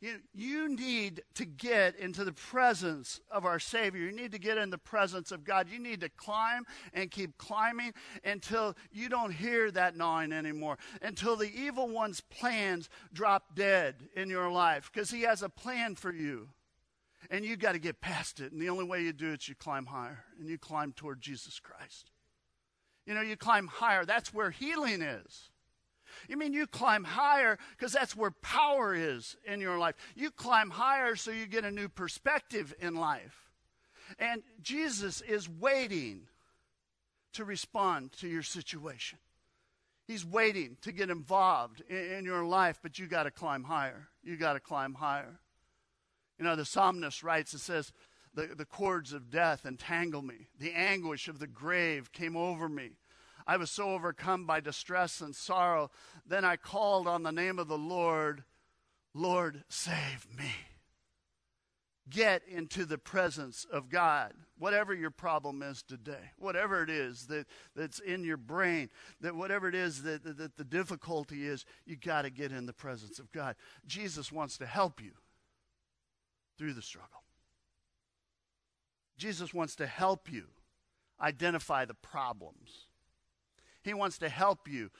You, 0.00 0.16
you 0.32 0.74
need 0.74 1.22
to 1.34 1.44
get 1.44 1.94
into 1.96 2.24
the 2.24 2.32
presence 2.32 3.20
of 3.30 3.44
our 3.44 3.58
Savior. 3.58 4.00
You 4.00 4.12
need 4.12 4.32
to 4.32 4.38
get 4.38 4.56
in 4.56 4.70
the 4.70 4.78
presence 4.78 5.30
of 5.30 5.44
God. 5.44 5.68
You 5.70 5.78
need 5.78 6.00
to 6.00 6.08
climb 6.08 6.64
and 6.94 7.10
keep 7.10 7.36
climbing 7.36 7.92
until 8.24 8.74
you 8.90 9.10
don't 9.10 9.32
hear 9.32 9.70
that 9.70 9.96
gnawing 9.96 10.32
anymore, 10.32 10.78
until 11.02 11.36
the 11.36 11.52
evil 11.54 11.86
one's 11.86 12.22
plans 12.22 12.88
drop 13.12 13.54
dead 13.54 13.96
in 14.16 14.30
your 14.30 14.50
life, 14.50 14.90
because 14.90 15.10
he 15.10 15.22
has 15.22 15.42
a 15.42 15.50
plan 15.50 15.94
for 15.94 16.12
you. 16.12 16.48
And 17.30 17.44
you 17.44 17.56
got 17.56 17.72
to 17.72 17.78
get 17.78 18.00
past 18.00 18.40
it. 18.40 18.52
And 18.52 18.60
the 18.60 18.70
only 18.70 18.84
way 18.84 19.02
you 19.02 19.12
do 19.12 19.32
it 19.32 19.42
is 19.42 19.48
you 19.50 19.54
climb 19.54 19.84
higher 19.84 20.24
and 20.38 20.48
you 20.48 20.56
climb 20.56 20.92
toward 20.92 21.20
Jesus 21.20 21.60
Christ. 21.60 22.10
You 23.04 23.12
know, 23.12 23.20
you 23.20 23.36
climb 23.36 23.66
higher. 23.66 24.06
That's 24.06 24.32
where 24.32 24.50
healing 24.50 25.02
is. 25.02 25.50
You 26.28 26.36
mean 26.36 26.52
you 26.52 26.66
climb 26.66 27.04
higher 27.04 27.58
because 27.76 27.92
that's 27.92 28.16
where 28.16 28.30
power 28.30 28.94
is 28.94 29.36
in 29.46 29.60
your 29.60 29.78
life. 29.78 29.94
You 30.14 30.30
climb 30.30 30.70
higher 30.70 31.16
so 31.16 31.30
you 31.30 31.46
get 31.46 31.64
a 31.64 31.70
new 31.70 31.88
perspective 31.88 32.74
in 32.80 32.94
life. 32.94 33.50
And 34.18 34.42
Jesus 34.62 35.20
is 35.20 35.48
waiting 35.48 36.22
to 37.34 37.44
respond 37.44 38.12
to 38.14 38.28
your 38.28 38.42
situation. 38.42 39.18
He's 40.06 40.24
waiting 40.24 40.76
to 40.82 40.90
get 40.90 41.10
involved 41.10 41.82
in, 41.88 41.96
in 41.96 42.24
your 42.24 42.44
life, 42.44 42.80
but 42.82 42.98
you 42.98 43.06
got 43.06 43.24
to 43.24 43.30
climb 43.30 43.62
higher. 43.62 44.08
You 44.24 44.36
got 44.36 44.54
to 44.54 44.60
climb 44.60 44.94
higher. 44.94 45.38
You 46.38 46.44
know, 46.44 46.56
the 46.56 46.64
psalmist 46.64 47.22
writes, 47.22 47.54
it 47.54 47.60
says, 47.60 47.92
the, 48.34 48.48
the 48.56 48.64
cords 48.64 49.12
of 49.12 49.30
death 49.30 49.66
entangle 49.66 50.22
me. 50.22 50.48
The 50.58 50.72
anguish 50.72 51.28
of 51.28 51.38
the 51.38 51.46
grave 51.46 52.12
came 52.12 52.36
over 52.36 52.68
me. 52.68 52.92
I 53.50 53.56
was 53.56 53.68
so 53.68 53.90
overcome 53.90 54.46
by 54.46 54.60
distress 54.60 55.20
and 55.20 55.34
sorrow. 55.34 55.90
Then 56.24 56.44
I 56.44 56.54
called 56.54 57.08
on 57.08 57.24
the 57.24 57.32
name 57.32 57.58
of 57.58 57.66
the 57.66 57.76
Lord, 57.76 58.44
Lord, 59.12 59.64
save 59.68 60.28
me. 60.38 60.52
Get 62.08 62.42
into 62.46 62.84
the 62.84 62.96
presence 62.96 63.66
of 63.72 63.88
God. 63.88 64.34
Whatever 64.56 64.94
your 64.94 65.10
problem 65.10 65.62
is 65.62 65.82
today, 65.82 66.30
whatever 66.38 66.84
it 66.84 66.90
is 66.90 67.26
that, 67.26 67.48
that's 67.74 67.98
in 67.98 68.22
your 68.22 68.36
brain, 68.36 68.88
that 69.20 69.34
whatever 69.34 69.68
it 69.68 69.74
is 69.74 70.04
that, 70.04 70.22
that, 70.22 70.38
that 70.38 70.56
the 70.56 70.62
difficulty 70.62 71.44
is, 71.44 71.64
you 71.84 71.96
got 71.96 72.22
to 72.22 72.30
get 72.30 72.52
in 72.52 72.66
the 72.66 72.72
presence 72.72 73.18
of 73.18 73.32
God. 73.32 73.56
Jesus 73.84 74.30
wants 74.30 74.58
to 74.58 74.66
help 74.66 75.02
you 75.02 75.14
through 76.56 76.74
the 76.74 76.82
struggle. 76.82 77.24
Jesus 79.18 79.52
wants 79.52 79.74
to 79.74 79.88
help 79.88 80.30
you 80.30 80.44
identify 81.20 81.84
the 81.84 81.94
problems. 81.94 82.86
He 83.82 83.94
wants 83.94 84.18
to 84.18 84.28
help 84.28 84.68
you 84.68 84.90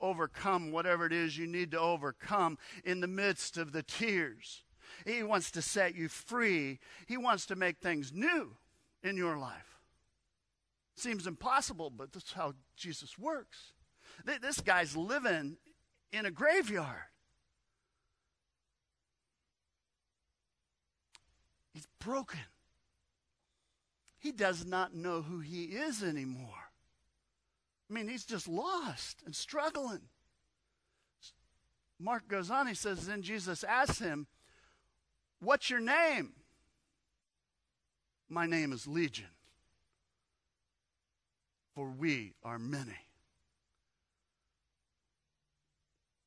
overcome 0.00 0.72
whatever 0.72 1.06
it 1.06 1.12
is 1.12 1.36
you 1.36 1.46
need 1.46 1.70
to 1.72 1.80
overcome 1.80 2.58
in 2.84 3.00
the 3.00 3.06
midst 3.06 3.56
of 3.58 3.72
the 3.72 3.82
tears. 3.82 4.62
He 5.04 5.22
wants 5.22 5.50
to 5.52 5.62
set 5.62 5.94
you 5.94 6.08
free. 6.08 6.78
He 7.06 7.16
wants 7.16 7.46
to 7.46 7.56
make 7.56 7.78
things 7.78 8.12
new 8.12 8.56
in 9.02 9.16
your 9.16 9.36
life. 9.38 9.78
Seems 10.96 11.26
impossible, 11.26 11.90
but 11.90 12.12
that's 12.12 12.32
how 12.32 12.54
Jesus 12.76 13.18
works. 13.18 13.72
This 14.24 14.60
guy's 14.60 14.96
living 14.96 15.56
in 16.12 16.26
a 16.26 16.30
graveyard. 16.30 17.08
He's 21.72 21.86
broken. 22.00 22.40
He 24.18 24.32
does 24.32 24.66
not 24.66 24.94
know 24.94 25.22
who 25.22 25.40
he 25.40 25.64
is 25.64 26.02
anymore. 26.02 26.59
I 27.90 27.92
mean, 27.92 28.06
he's 28.06 28.24
just 28.24 28.46
lost 28.46 29.22
and 29.26 29.34
struggling. 29.34 30.02
Mark 31.98 32.28
goes 32.28 32.50
on, 32.50 32.66
he 32.66 32.74
says, 32.74 33.06
Then 33.06 33.22
Jesus 33.22 33.64
asks 33.64 33.98
him, 33.98 34.26
What's 35.40 35.68
your 35.68 35.80
name? 35.80 36.34
My 38.28 38.46
name 38.46 38.72
is 38.72 38.86
Legion, 38.86 39.26
for 41.74 41.90
we 41.90 42.34
are 42.44 42.58
many. 42.58 43.06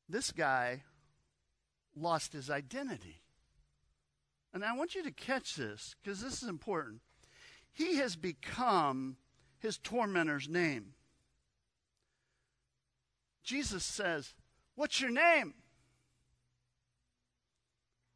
This 0.09 0.31
guy 0.31 0.83
lost 1.95 2.33
his 2.33 2.49
identity. 2.49 3.21
And 4.53 4.65
I 4.65 4.75
want 4.75 4.95
you 4.95 5.03
to 5.03 5.11
catch 5.11 5.55
this 5.55 5.95
because 6.03 6.21
this 6.21 6.43
is 6.43 6.49
important. 6.49 7.01
He 7.71 7.95
has 7.95 8.15
become 8.15 9.15
his 9.59 9.77
tormentor's 9.77 10.49
name. 10.49 10.93
Jesus 13.43 13.83
says, 13.83 14.33
What's 14.75 14.99
your 14.99 15.11
name? 15.11 15.53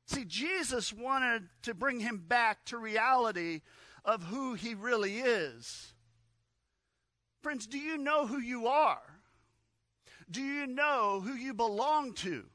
See, 0.08 0.24
Jesus 0.24 0.94
wanted 0.94 1.50
to 1.64 1.74
bring 1.74 2.00
him 2.00 2.24
back 2.26 2.66
to 2.66 2.78
reality 2.78 3.62
of 4.06 4.24
who 4.24 4.54
he 4.54 4.74
really 4.74 5.20
is. 5.20 5.94
Friends, 7.42 7.68
do 7.68 7.78
you 7.78 7.98
know 7.98 8.26
who 8.26 8.40
you 8.40 8.68
are? 8.68 9.02
Do 10.32 10.42
you 10.42 10.66
know 10.66 11.22
who 11.24 11.34
you 11.34 11.54
belong 11.54 12.14
to? 12.16 12.46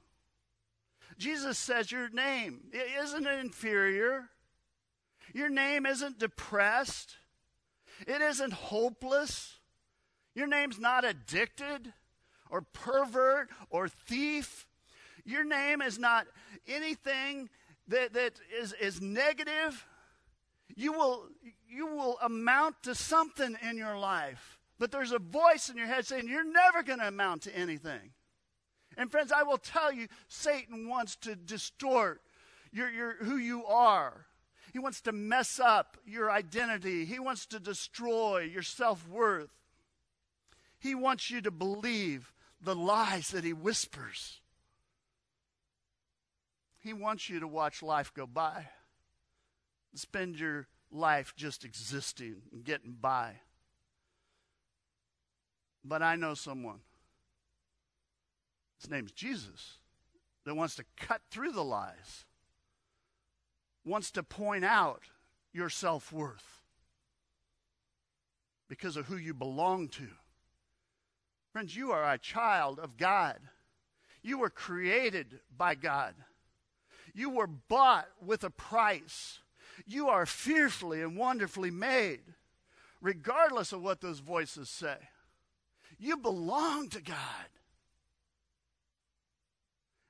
Jesus 1.18 1.58
says 1.58 1.92
your 1.92 2.08
name 2.08 2.62
isn't 2.72 3.26
inferior. 3.26 4.30
Your 5.34 5.50
name 5.50 5.86
isn't 5.86 6.18
depressed. 6.18 7.16
It 8.06 8.20
isn't 8.20 8.52
hopeless. 8.52 9.60
Your 10.34 10.46
name's 10.46 10.78
not 10.78 11.04
addicted 11.04 11.92
or 12.52 12.60
pervert 12.60 13.48
or 13.70 13.88
thief. 13.88 14.66
Your 15.24 15.42
name 15.42 15.82
is 15.82 15.98
not 15.98 16.26
anything 16.68 17.48
that, 17.88 18.12
that 18.12 18.34
is, 18.60 18.74
is 18.74 19.00
negative. 19.00 19.84
You 20.76 20.92
will, 20.92 21.28
you 21.68 21.86
will 21.86 22.18
amount 22.22 22.82
to 22.84 22.94
something 22.94 23.56
in 23.68 23.76
your 23.76 23.98
life. 23.98 24.60
But 24.78 24.92
there's 24.92 25.12
a 25.12 25.18
voice 25.18 25.70
in 25.70 25.76
your 25.76 25.86
head 25.86 26.06
saying, 26.06 26.28
You're 26.28 26.44
never 26.44 26.82
going 26.82 26.98
to 26.98 27.08
amount 27.08 27.42
to 27.42 27.56
anything. 27.56 28.12
And 28.96 29.10
friends, 29.10 29.32
I 29.32 29.42
will 29.42 29.58
tell 29.58 29.92
you, 29.92 30.08
Satan 30.28 30.88
wants 30.88 31.16
to 31.16 31.34
distort 31.34 32.20
your, 32.72 32.90
your, 32.90 33.14
who 33.24 33.36
you 33.36 33.64
are. 33.64 34.26
He 34.72 34.78
wants 34.78 35.00
to 35.02 35.12
mess 35.12 35.58
up 35.58 35.96
your 36.06 36.30
identity. 36.30 37.04
He 37.04 37.18
wants 37.18 37.46
to 37.46 37.60
destroy 37.60 38.48
your 38.52 38.62
self 38.62 39.08
worth. 39.08 39.50
He 40.78 40.94
wants 40.94 41.30
you 41.30 41.40
to 41.42 41.50
believe 41.50 42.32
the 42.62 42.74
lies 42.74 43.28
that 43.28 43.44
he 43.44 43.52
whispers. 43.52 44.40
He 46.78 46.92
wants 46.92 47.28
you 47.28 47.40
to 47.40 47.48
watch 47.48 47.82
life 47.82 48.12
go 48.14 48.26
by, 48.26 48.68
spend 49.94 50.38
your 50.38 50.68
life 50.90 51.34
just 51.36 51.64
existing 51.64 52.42
and 52.52 52.64
getting 52.64 52.96
by. 53.00 53.40
But 55.84 56.02
I 56.02 56.16
know 56.16 56.34
someone. 56.34 56.80
His 58.80 58.90
name's 58.90 59.12
Jesus 59.12 59.78
that 60.44 60.56
wants 60.56 60.76
to 60.76 60.84
cut 60.96 61.20
through 61.30 61.52
the 61.52 61.64
lies, 61.64 62.24
wants 63.84 64.10
to 64.12 64.22
point 64.22 64.64
out 64.64 65.02
your 65.52 65.68
self 65.68 66.12
worth 66.12 66.62
because 68.68 68.96
of 68.96 69.06
who 69.06 69.16
you 69.16 69.34
belong 69.34 69.88
to. 69.88 70.08
Friends, 71.52 71.76
you 71.76 71.92
are 71.92 72.10
a 72.10 72.18
child 72.18 72.78
of 72.78 72.96
God. 72.96 73.38
You 74.22 74.38
were 74.38 74.50
created 74.50 75.40
by 75.56 75.74
God. 75.74 76.14
You 77.14 77.28
were 77.28 77.46
bought 77.46 78.08
with 78.24 78.42
a 78.42 78.50
price. 78.50 79.40
You 79.86 80.08
are 80.08 80.24
fearfully 80.24 81.02
and 81.02 81.16
wonderfully 81.16 81.70
made, 81.70 82.20
regardless 83.02 83.72
of 83.72 83.82
what 83.82 84.00
those 84.00 84.20
voices 84.20 84.70
say. 84.70 84.96
You 85.98 86.16
belong 86.16 86.88
to 86.90 87.02
God. 87.02 87.16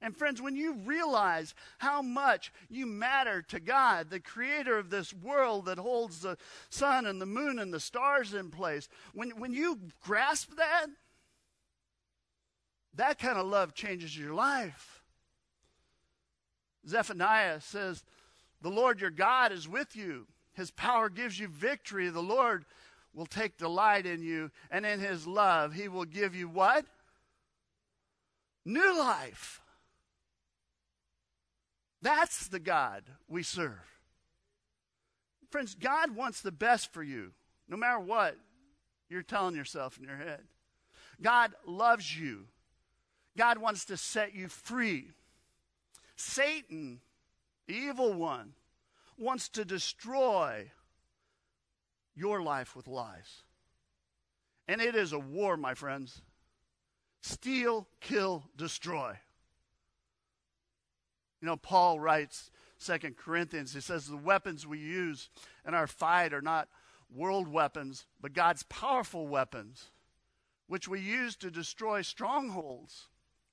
And 0.00 0.16
friends, 0.16 0.42
when 0.42 0.56
you 0.56 0.74
realize 0.74 1.54
how 1.78 2.02
much 2.02 2.52
you 2.68 2.86
matter 2.86 3.42
to 3.42 3.60
God, 3.60 4.10
the 4.10 4.20
creator 4.20 4.76
of 4.76 4.90
this 4.90 5.12
world 5.14 5.66
that 5.66 5.78
holds 5.78 6.20
the 6.20 6.36
sun 6.70 7.06
and 7.06 7.20
the 7.20 7.26
moon 7.26 7.58
and 7.58 7.72
the 7.72 7.80
stars 7.80 8.34
in 8.34 8.50
place, 8.50 8.88
when, 9.14 9.30
when 9.38 9.52
you 9.52 9.78
grasp 10.02 10.56
that, 10.56 10.86
that 12.94 13.18
kind 13.18 13.38
of 13.38 13.46
love 13.46 13.74
changes 13.74 14.16
your 14.16 14.34
life. 14.34 15.02
Zephaniah 16.86 17.60
says, 17.60 18.02
The 18.60 18.70
Lord 18.70 19.00
your 19.00 19.10
God 19.10 19.52
is 19.52 19.68
with 19.68 19.96
you. 19.96 20.26
His 20.54 20.70
power 20.70 21.08
gives 21.08 21.38
you 21.38 21.48
victory. 21.48 22.10
The 22.10 22.20
Lord 22.20 22.64
will 23.14 23.26
take 23.26 23.58
delight 23.58 24.06
in 24.06 24.22
you, 24.22 24.50
and 24.70 24.86
in 24.86 25.00
his 25.00 25.26
love, 25.26 25.74
he 25.74 25.88
will 25.88 26.04
give 26.04 26.34
you 26.34 26.48
what? 26.48 26.86
New 28.64 28.98
life. 28.98 29.60
That's 32.00 32.48
the 32.48 32.58
God 32.58 33.04
we 33.28 33.42
serve. 33.42 34.00
Friends, 35.50 35.74
God 35.74 36.16
wants 36.16 36.40
the 36.40 36.52
best 36.52 36.92
for 36.92 37.02
you, 37.02 37.32
no 37.68 37.76
matter 37.76 38.00
what 38.00 38.36
you're 39.08 39.22
telling 39.22 39.54
yourself 39.54 39.98
in 39.98 40.04
your 40.04 40.16
head. 40.16 40.40
God 41.20 41.52
loves 41.66 42.18
you. 42.18 42.46
God 43.36 43.58
wants 43.58 43.84
to 43.86 43.96
set 43.96 44.34
you 44.34 44.48
free. 44.48 45.08
Satan, 46.16 47.00
the 47.66 47.74
evil 47.74 48.12
one, 48.12 48.52
wants 49.18 49.48
to 49.50 49.64
destroy 49.64 50.70
your 52.14 52.42
life 52.42 52.76
with 52.76 52.86
lies. 52.88 53.42
And 54.68 54.80
it 54.80 54.94
is 54.94 55.12
a 55.12 55.18
war, 55.18 55.56
my 55.56 55.74
friends. 55.74 56.20
Steal, 57.22 57.86
kill, 58.00 58.44
destroy. 58.56 59.18
You 61.40 61.46
know, 61.46 61.56
Paul 61.56 61.98
writes, 62.00 62.50
Second 62.78 63.16
Corinthians, 63.16 63.74
he 63.74 63.80
says, 63.80 64.06
the 64.06 64.16
weapons 64.16 64.66
we 64.66 64.78
use 64.78 65.30
in 65.66 65.72
our 65.72 65.86
fight 65.86 66.32
are 66.32 66.42
not 66.42 66.68
world 67.14 67.46
weapons, 67.46 68.06
but 68.20 68.32
God's 68.32 68.64
powerful 68.64 69.28
weapons, 69.28 69.90
which 70.66 70.88
we 70.88 70.98
use 70.98 71.36
to 71.36 71.50
destroy 71.50 72.02
strongholds. 72.02 73.06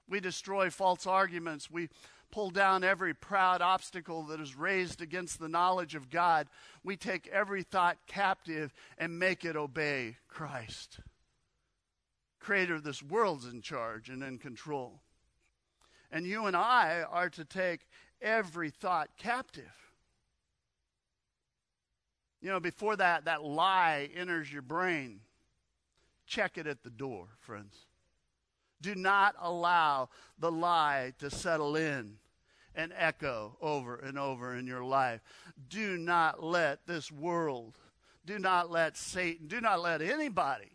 We 0.10 0.20
destroy 0.20 0.70
false 0.72 1.06
arguments. 1.06 1.70
We 1.70 1.90
pull 2.32 2.50
down 2.50 2.84
every 2.84 3.14
proud 3.14 3.62
obstacle 3.62 4.24
that 4.24 4.40
is 4.40 4.56
raised 4.56 5.02
against 5.02 5.40
the 5.40 5.48
knowledge 5.48 5.96
of 5.96 6.10
God. 6.10 6.48
We 6.84 6.96
take 6.96 7.28
every 7.28 7.64
thought 7.64 7.98
captive 8.08 8.74
and 8.98 9.20
make 9.20 9.46
it 9.46 9.56
obey 9.56 10.18
Christ. 10.28 11.00
Creator 12.40 12.76
of 12.76 12.84
this 12.84 13.04
world's 13.04 13.46
in 13.46 13.62
charge 13.62 14.10
and 14.10 14.24
in 14.24 14.38
control. 14.38 15.02
And 16.12 16.26
you 16.26 16.46
and 16.46 16.56
I 16.56 17.04
are 17.10 17.30
to 17.30 17.46
take 17.46 17.82
every 18.22 18.72
thought 18.72 19.10
captive. 19.18 19.72
You 22.42 22.50
know, 22.50 22.60
before 22.60 22.96
that, 22.96 23.26
that 23.26 23.44
lie 23.44 24.10
enters 24.16 24.52
your 24.52 24.62
brain, 24.62 25.20
check 26.26 26.58
it 26.58 26.68
at 26.68 26.84
the 26.84 26.90
door, 26.90 27.28
friends. 27.42 27.76
Do 28.82 28.96
not 28.96 29.36
allow 29.40 30.10
the 30.38 30.52
lie 30.52 31.14
to 31.20 31.30
settle 31.30 31.76
in 31.76 32.16
and 32.76 32.94
echo 32.96 33.58
over 33.62 33.96
and 33.96 34.18
over 34.18 34.56
in 34.56 34.68
your 34.68 34.84
life. 34.84 35.22
Do 35.70 35.98
not 35.98 36.44
let 36.44 36.88
this 36.88 37.12
world, 37.12 37.78
do 38.26 38.40
not 38.40 38.72
let 38.72 38.96
Satan, 38.96 39.48
do 39.48 39.60
not 39.60 39.82
let 39.82 40.02
anybody 40.02 40.72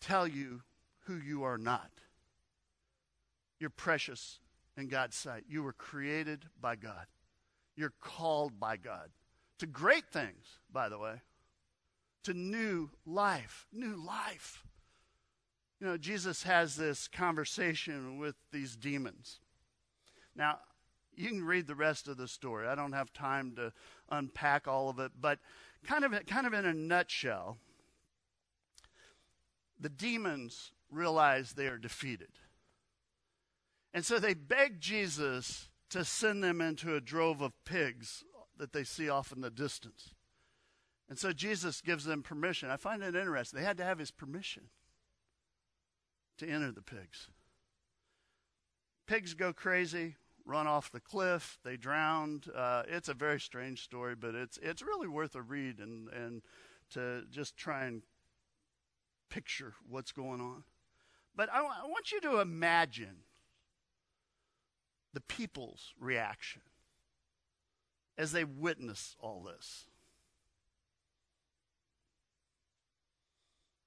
tell 0.00 0.26
you 0.26 0.62
who 1.04 1.16
you 1.16 1.44
are 1.44 1.58
not. 1.58 1.90
You're 3.60 3.70
precious 3.70 4.40
in 4.76 4.88
God's 4.88 5.16
sight. 5.16 5.44
You 5.48 5.62
were 5.62 5.72
created 5.72 6.46
by 6.60 6.76
God. 6.76 7.06
You're 7.76 7.92
called 8.00 8.58
by 8.58 8.76
God 8.76 9.10
to 9.58 9.66
great 9.66 10.06
things, 10.10 10.58
by 10.72 10.88
the 10.88 10.98
way, 10.98 11.20
to 12.24 12.34
new 12.34 12.90
life, 13.06 13.66
new 13.72 13.94
life. 13.94 14.64
You 15.82 15.88
know, 15.88 15.96
Jesus 15.96 16.44
has 16.44 16.76
this 16.76 17.08
conversation 17.08 18.16
with 18.16 18.36
these 18.52 18.76
demons. 18.76 19.40
Now, 20.36 20.60
you 21.16 21.26
can 21.26 21.44
read 21.44 21.66
the 21.66 21.74
rest 21.74 22.06
of 22.06 22.16
the 22.16 22.28
story. 22.28 22.68
I 22.68 22.76
don't 22.76 22.92
have 22.92 23.12
time 23.12 23.56
to 23.56 23.72
unpack 24.08 24.68
all 24.68 24.88
of 24.88 25.00
it, 25.00 25.10
but 25.20 25.40
kind 25.84 26.04
of, 26.04 26.14
kind 26.26 26.46
of 26.46 26.52
in 26.52 26.66
a 26.66 26.72
nutshell, 26.72 27.58
the 29.80 29.88
demons 29.88 30.70
realize 30.88 31.54
they 31.54 31.66
are 31.66 31.78
defeated. 31.78 32.30
And 33.92 34.06
so 34.06 34.20
they 34.20 34.34
beg 34.34 34.80
Jesus 34.80 35.68
to 35.90 36.04
send 36.04 36.44
them 36.44 36.60
into 36.60 36.94
a 36.94 37.00
drove 37.00 37.40
of 37.40 37.54
pigs 37.64 38.22
that 38.56 38.72
they 38.72 38.84
see 38.84 39.10
off 39.10 39.32
in 39.32 39.40
the 39.40 39.50
distance. 39.50 40.10
And 41.08 41.18
so 41.18 41.32
Jesus 41.32 41.80
gives 41.80 42.04
them 42.04 42.22
permission. 42.22 42.70
I 42.70 42.76
find 42.76 43.02
it 43.02 43.16
interesting. 43.16 43.58
They 43.58 43.66
had 43.66 43.78
to 43.78 43.84
have 43.84 43.98
his 43.98 44.12
permission 44.12 44.68
to 46.42 46.50
enter 46.50 46.72
the 46.72 46.82
pigs. 46.82 47.28
Pigs 49.06 49.34
go 49.34 49.52
crazy, 49.52 50.16
run 50.44 50.66
off 50.66 50.90
the 50.90 51.00
cliff, 51.00 51.58
they 51.64 51.76
drowned. 51.76 52.46
Uh, 52.54 52.82
it's 52.88 53.08
a 53.08 53.14
very 53.14 53.40
strange 53.40 53.82
story, 53.82 54.14
but 54.14 54.34
it's 54.34 54.58
it's 54.62 54.82
really 54.82 55.08
worth 55.08 55.34
a 55.34 55.42
read 55.42 55.78
and 55.78 56.08
and 56.08 56.42
to 56.90 57.24
just 57.30 57.56
try 57.56 57.84
and 57.84 58.02
picture 59.30 59.74
what's 59.88 60.12
going 60.12 60.40
on. 60.40 60.64
But 61.34 61.48
I, 61.52 61.58
I 61.58 61.86
want 61.86 62.12
you 62.12 62.20
to 62.22 62.40
imagine 62.40 63.24
the 65.14 65.20
people's 65.20 65.94
reaction 65.98 66.62
as 68.18 68.32
they 68.32 68.44
witness 68.44 69.16
all 69.20 69.42
this. 69.42 69.86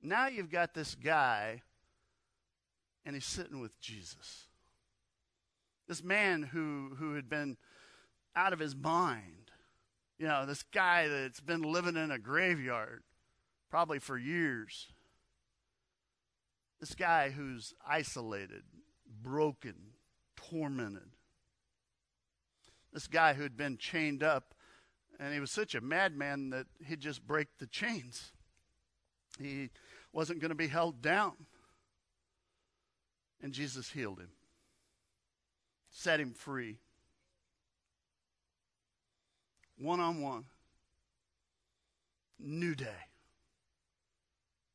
Now 0.01 0.27
you've 0.27 0.51
got 0.51 0.73
this 0.73 0.95
guy 0.95 1.61
and 3.05 3.15
he's 3.15 3.25
sitting 3.25 3.59
with 3.59 3.79
Jesus. 3.79 4.47
This 5.87 6.03
man 6.03 6.43
who, 6.43 6.95
who 6.97 7.13
had 7.13 7.29
been 7.29 7.57
out 8.35 8.53
of 8.53 8.59
his 8.59 8.75
mind. 8.75 9.51
You 10.17 10.27
know, 10.27 10.45
this 10.45 10.63
guy 10.63 11.07
that's 11.07 11.39
been 11.39 11.61
living 11.61 11.95
in 11.95 12.09
a 12.09 12.17
graveyard 12.17 13.03
probably 13.69 13.99
for 13.99 14.17
years. 14.17 14.87
This 16.79 16.95
guy 16.95 17.29
who's 17.29 17.73
isolated, 17.87 18.63
broken, 19.21 19.75
tormented. 20.35 21.11
This 22.93 23.07
guy 23.07 23.33
who'd 23.33 23.57
been 23.57 23.77
chained 23.77 24.23
up 24.23 24.55
And 25.19 25.33
he 25.33 25.39
was 25.39 25.51
such 25.51 25.75
a 25.75 25.81
madman 25.81 26.49
that 26.49 26.67
he'd 26.85 26.99
just 26.99 27.25
break 27.25 27.47
the 27.59 27.67
chains. 27.67 28.33
He 29.39 29.69
wasn't 30.11 30.39
going 30.39 30.49
to 30.49 30.55
be 30.55 30.67
held 30.67 31.01
down. 31.01 31.33
And 33.45 33.53
Jesus 33.53 33.91
healed 33.91 34.17
him, 34.17 34.31
set 35.91 36.19
him 36.19 36.33
free. 36.33 36.79
One 39.77 39.99
on 39.99 40.19
one. 40.19 40.45
New 42.39 42.73
day. 42.73 43.05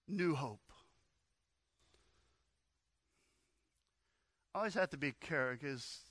New 0.07 0.37
hope. 0.37 0.61
Always 4.55 4.75
have 4.75 4.91
to 4.91 4.97
be 4.97 5.15
careful 5.21 5.57
because 5.61 6.03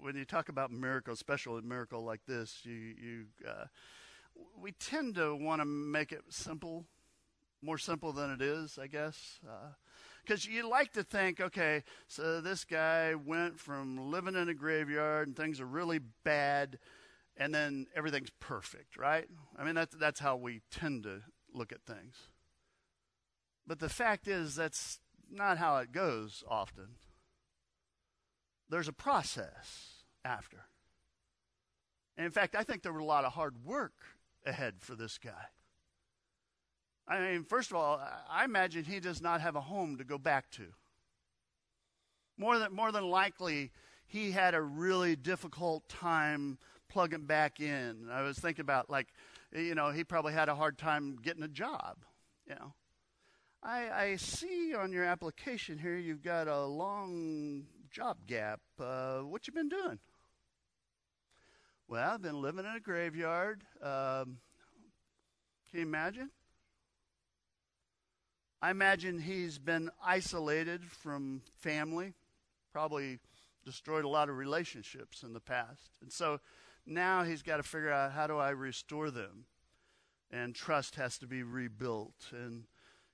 when 0.00 0.14
you 0.14 0.24
talk 0.24 0.48
about 0.48 0.70
miracles, 0.70 1.18
especially 1.18 1.58
a 1.58 1.62
miracle 1.62 2.04
like 2.04 2.20
this, 2.28 2.60
you 2.62 2.74
you 2.74 3.24
uh, 3.44 3.64
we 4.56 4.70
tend 4.70 5.16
to 5.16 5.34
want 5.34 5.60
to 5.60 5.66
make 5.66 6.12
it 6.12 6.22
simple, 6.28 6.84
more 7.60 7.76
simple 7.76 8.12
than 8.12 8.30
it 8.30 8.40
is, 8.40 8.78
I 8.80 8.86
guess. 8.86 9.40
Because 10.28 10.44
you 10.44 10.68
like 10.68 10.92
to 10.92 11.02
think, 11.02 11.40
okay, 11.40 11.82
so 12.06 12.42
this 12.42 12.66
guy 12.66 13.14
went 13.14 13.58
from 13.58 14.10
living 14.10 14.34
in 14.34 14.50
a 14.50 14.54
graveyard 14.54 15.26
and 15.26 15.34
things 15.34 15.58
are 15.58 15.66
really 15.66 16.00
bad, 16.22 16.78
and 17.38 17.54
then 17.54 17.86
everything's 17.96 18.30
perfect, 18.38 18.98
right? 18.98 19.26
I 19.58 19.64
mean, 19.64 19.74
that's 19.74 19.96
that's 19.96 20.20
how 20.20 20.36
we 20.36 20.60
tend 20.70 21.04
to 21.04 21.22
look 21.54 21.72
at 21.72 21.86
things. 21.86 22.16
But 23.66 23.78
the 23.78 23.88
fact 23.88 24.28
is, 24.28 24.54
that's 24.54 25.00
not 25.30 25.56
how 25.56 25.78
it 25.78 25.92
goes 25.92 26.44
often 26.46 26.96
there's 28.68 28.88
a 28.88 28.92
process 28.92 30.04
after. 30.24 30.66
And 32.16 32.26
in 32.26 32.32
fact, 32.32 32.54
I 32.54 32.62
think 32.64 32.82
there 32.82 32.92
was 32.92 33.02
a 33.02 33.06
lot 33.06 33.24
of 33.24 33.32
hard 33.32 33.64
work 33.64 33.94
ahead 34.44 34.76
for 34.80 34.94
this 34.94 35.18
guy. 35.18 35.46
I 37.08 37.20
mean, 37.20 37.44
first 37.44 37.70
of 37.70 37.76
all, 37.76 38.00
I 38.30 38.44
imagine 38.44 38.84
he 38.84 39.00
does 39.00 39.22
not 39.22 39.40
have 39.40 39.56
a 39.56 39.60
home 39.60 39.96
to 39.96 40.04
go 40.04 40.18
back 40.18 40.50
to. 40.52 40.66
More 42.36 42.58
than, 42.58 42.74
more 42.74 42.92
than 42.92 43.08
likely, 43.08 43.72
he 44.06 44.30
had 44.30 44.54
a 44.54 44.60
really 44.60 45.16
difficult 45.16 45.88
time 45.88 46.58
plugging 46.88 47.24
back 47.24 47.60
in. 47.60 48.08
I 48.12 48.22
was 48.22 48.38
thinking 48.38 48.60
about, 48.60 48.90
like, 48.90 49.08
you 49.52 49.74
know, 49.74 49.90
he 49.90 50.04
probably 50.04 50.34
had 50.34 50.50
a 50.50 50.54
hard 50.54 50.76
time 50.76 51.16
getting 51.22 51.42
a 51.42 51.48
job, 51.48 51.96
you 52.46 52.54
know. 52.54 52.74
I, 53.62 53.90
I 53.90 54.16
see 54.16 54.74
on 54.74 54.92
your 54.92 55.04
application 55.04 55.78
here 55.78 55.96
you've 55.96 56.22
got 56.22 56.46
a 56.46 56.64
long 56.64 57.64
job 57.90 58.18
gap. 58.26 58.60
Uh, 58.78 59.20
what 59.20 59.46
you 59.46 59.52
been 59.52 59.68
doing? 59.68 59.98
Well, 61.88 62.12
I've 62.12 62.22
been 62.22 62.40
living 62.40 62.66
in 62.66 62.76
a 62.76 62.80
graveyard. 62.80 63.64
Um, 63.82 64.38
can 65.70 65.80
you 65.80 65.82
imagine? 65.82 66.30
I 68.60 68.70
imagine 68.70 69.20
he's 69.20 69.58
been 69.58 69.90
isolated 70.04 70.84
from 70.84 71.42
family, 71.60 72.14
probably 72.72 73.20
destroyed 73.64 74.04
a 74.04 74.08
lot 74.08 74.28
of 74.28 74.36
relationships 74.36 75.22
in 75.22 75.32
the 75.32 75.40
past. 75.40 75.90
And 76.02 76.12
so 76.12 76.40
now 76.84 77.22
he's 77.22 77.42
got 77.42 77.58
to 77.58 77.62
figure 77.62 77.92
out 77.92 78.12
how 78.12 78.26
do 78.26 78.36
I 78.36 78.50
restore 78.50 79.10
them? 79.10 79.44
And 80.30 80.54
trust 80.54 80.96
has 80.96 81.18
to 81.18 81.26
be 81.26 81.42
rebuilt. 81.42 82.32
And, 82.32 82.64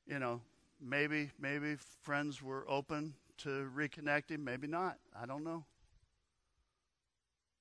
you 0.07 0.19
know, 0.19 0.41
maybe, 0.81 1.31
maybe 1.39 1.77
friends 2.03 2.43
were 2.43 2.65
open 2.69 3.15
to 3.39 3.71
reconnecting, 3.77 4.39
maybe 4.39 4.67
not. 4.67 4.97
I 5.21 5.27
don't 5.27 5.45
know. 5.45 5.67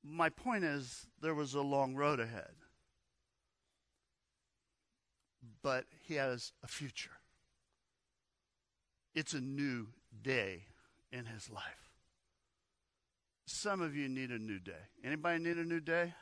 My 0.04 0.30
point 0.30 0.64
is, 0.64 1.08
there 1.22 1.36
was 1.36 1.54
a 1.54 1.62
long 1.62 1.96
road 1.96 2.20
ahead. 2.20 2.54
But 5.62 5.86
he 6.08 6.16
has 6.16 6.54
a 6.64 6.68
future. 6.68 7.12
It's 9.14 9.34
a 9.34 9.42
new 9.42 9.88
day 10.22 10.64
in 11.12 11.26
his 11.26 11.50
life. 11.50 11.64
Some 13.46 13.82
of 13.82 13.96
you 13.96 14.10
need 14.10 14.32
a 14.32 14.40
new 14.40 14.60
day. 14.60 14.72
Anybody 15.04 15.44
need 15.44 15.58
a 15.58 15.66
new 15.66 15.80
day? 15.80 16.14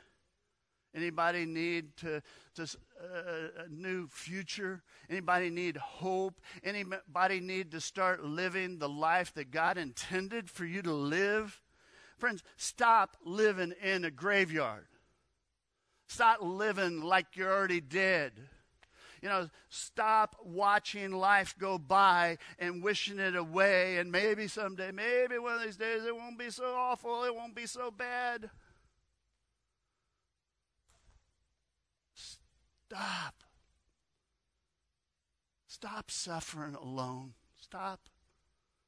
Anybody 0.94 1.46
need 1.46 1.96
to, 1.98 2.22
to 2.54 2.62
uh, 2.62 3.64
a 3.64 3.68
new 3.70 4.08
future? 4.08 4.82
Anybody 5.08 5.48
need 5.48 5.78
hope? 5.78 6.40
Anybody 6.62 7.40
need 7.40 7.70
to 7.70 7.80
start 7.80 8.24
living 8.24 8.78
the 8.78 8.88
life 8.88 9.32
that 9.34 9.50
God 9.50 9.78
intended 9.78 10.50
for 10.50 10.66
you 10.66 10.82
to 10.82 10.92
live? 10.92 11.62
Friends, 12.18 12.42
stop 12.56 13.16
living 13.24 13.72
in 13.82 14.04
a 14.04 14.10
graveyard. 14.10 14.86
Stop 16.08 16.38
living 16.42 17.00
like 17.00 17.36
you're 17.36 17.50
already 17.50 17.80
dead. 17.80 18.32
You 19.22 19.28
know, 19.28 19.48
stop 19.68 20.36
watching 20.44 21.12
life 21.12 21.54
go 21.56 21.78
by 21.78 22.38
and 22.58 22.82
wishing 22.82 23.20
it 23.20 23.36
away. 23.36 23.98
And 23.98 24.10
maybe 24.10 24.48
someday, 24.48 24.90
maybe 24.90 25.38
one 25.38 25.54
of 25.54 25.62
these 25.62 25.76
days, 25.76 26.04
it 26.04 26.14
won't 26.14 26.38
be 26.38 26.50
so 26.50 26.74
awful, 26.76 27.22
it 27.22 27.34
won't 27.34 27.54
be 27.54 27.66
so 27.66 27.92
bad. 27.92 28.50
Stop. 32.14 33.44
Stop 35.68 36.10
suffering 36.10 36.74
alone. 36.74 37.34
Stop. 37.60 38.08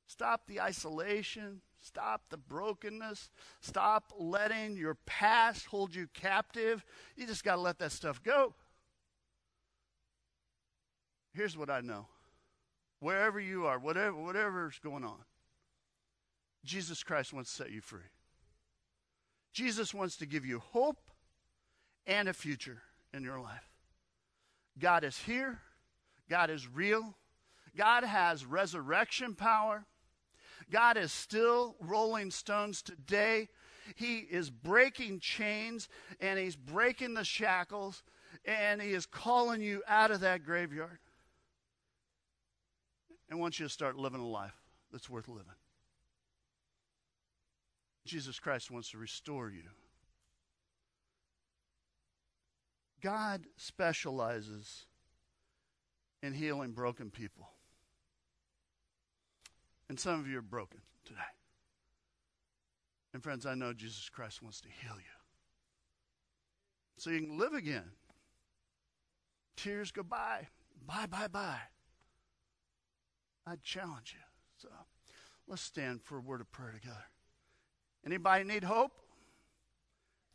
Stop 0.07 0.47
the 0.47 0.61
isolation. 0.61 1.61
Stop 1.81 2.23
the 2.31 2.37
brokenness. 2.37 3.31
Stop 3.61 4.13
letting 4.19 4.77
your 4.77 4.97
past 5.07 5.67
hold 5.67 5.95
you 5.95 6.09
captive. 6.13 6.85
You 7.17 7.27
just 7.27 7.45
got 7.45 7.55
to 7.57 7.61
let 7.61 7.79
that 7.79 7.93
stuff 7.93 8.23
go. 8.23 8.55
Here's 11.35 11.59
what 11.59 11.69
I 11.69 11.81
know. 11.81 12.07
Wherever 13.01 13.41
you 13.41 13.67
are, 13.67 13.79
whatever 13.79 14.17
whatever's 14.17 14.79
going 14.79 15.05
on, 15.05 15.19
Jesus 16.65 17.03
Christ 17.03 17.33
wants 17.33 17.51
to 17.51 17.65
set 17.65 17.73
you 17.73 17.81
free. 17.81 18.01
Jesus 19.53 19.93
wants 19.93 20.17
to 20.17 20.27
give 20.27 20.47
you 20.47 20.61
hope 20.61 20.99
and 22.07 22.29
a 22.29 22.33
future 22.33 22.83
in 23.13 23.23
your 23.23 23.41
life. 23.41 23.69
God 24.79 25.05
is 25.05 25.19
here. 25.19 25.61
God 26.31 26.51
is 26.51 26.69
real. 26.69 27.15
God 27.77 28.05
has 28.05 28.47
resurrection 28.47 29.35
power. 29.35 29.85
God 30.71 30.97
is 30.97 31.13
still 31.13 31.77
rolling 31.81 32.31
stones 32.31 32.81
today. 32.81 33.49
He 33.97 34.19
is 34.19 34.51
breaking 34.51 35.21
chains 35.21 35.89
and 36.21 36.39
he's 36.39 36.57
breaking 36.57 37.15
the 37.15 37.25
shackles 37.25 38.03
and 38.45 38.81
he 38.81 38.93
is 38.93 39.05
calling 39.05 39.61
you 39.61 39.83
out 39.87 40.11
of 40.11 40.21
that 40.21 40.45
graveyard 40.45 40.99
and 43.35 43.41
wants 43.41 43.59
you 43.59 43.67
to 43.67 43.73
start 43.73 43.97
living 43.97 44.21
a 44.21 44.27
life 44.29 44.55
that's 44.93 45.11
worth 45.11 45.27
living. 45.27 45.57
Jesus 48.07 48.39
Christ 48.39 48.71
wants 48.71 48.93
to 48.93 48.99
restore 48.99 49.51
you. 49.51 49.65
God 53.03 53.47
specializes 53.57 54.85
in 56.23 56.33
healing 56.33 56.71
broken 56.71 57.11
people. 57.11 57.49
And 59.89 59.99
some 59.99 60.21
of 60.21 60.29
you 60.29 60.39
are 60.39 60.43
broken 60.43 60.79
today. 61.05 61.19
And 63.15 63.21
friends, 63.21 63.47
I 63.47 63.55
know 63.55 63.73
Jesus 63.73 64.09
Christ 64.09 64.45
wants 64.45 64.61
to 64.61 64.69
heal 64.69 64.95
you. 64.95 65.03
So 66.99 67.11
you 67.11 67.21
can 67.21 67.37
live 67.37 67.55
again. 67.55 67.91
Tears 69.57 69.91
go 69.91 70.05
by. 70.05 70.47
Bye, 70.87 71.07
bye, 71.07 71.27
bye. 71.27 71.74
I 73.47 73.57
challenge 73.63 74.15
you. 74.17 74.25
So 74.57 74.69
let's 75.47 75.63
stand 75.63 76.03
for 76.03 76.19
a 76.19 76.21
word 76.21 76.41
of 76.41 76.51
prayer 76.51 76.73
together. 76.73 77.05
Anybody 78.05 78.45
need 78.45 78.65
hope? 78.65 78.93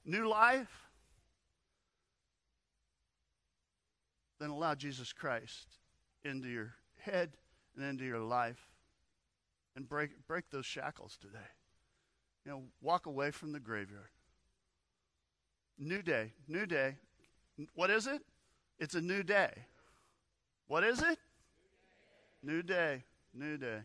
New 0.06 0.28
life? 0.28 0.90
then 4.40 4.50
allow 4.50 4.74
Jesus 4.74 5.14
Christ 5.14 5.68
into 6.24 6.48
your 6.48 6.74
head 6.98 7.32
and 7.76 7.86
into 7.86 8.06
your 8.06 8.20
life 8.20 8.70
and 9.76 9.88
break, 9.88 10.12
break 10.28 10.50
those 10.50 10.66
shackles 10.66 11.18
today. 11.20 11.38
You 12.46 12.52
know, 12.52 12.64
walk 12.82 13.06
away 13.06 13.32
from 13.32 13.52
the 13.52 13.60
graveyard. 13.60 14.10
New 15.78 16.02
day, 16.02 16.32
new 16.48 16.66
day. 16.66 16.96
What 17.76 17.90
is 17.90 18.08
it? 18.08 18.22
It's 18.80 18.96
a 18.96 19.02
new 19.02 19.24
day. 19.24 19.52
What 20.68 20.84
is 20.84 21.02
it? 21.02 21.20
New 22.42 22.62
day, 22.64 23.04
new 23.34 23.58
day. 23.58 23.80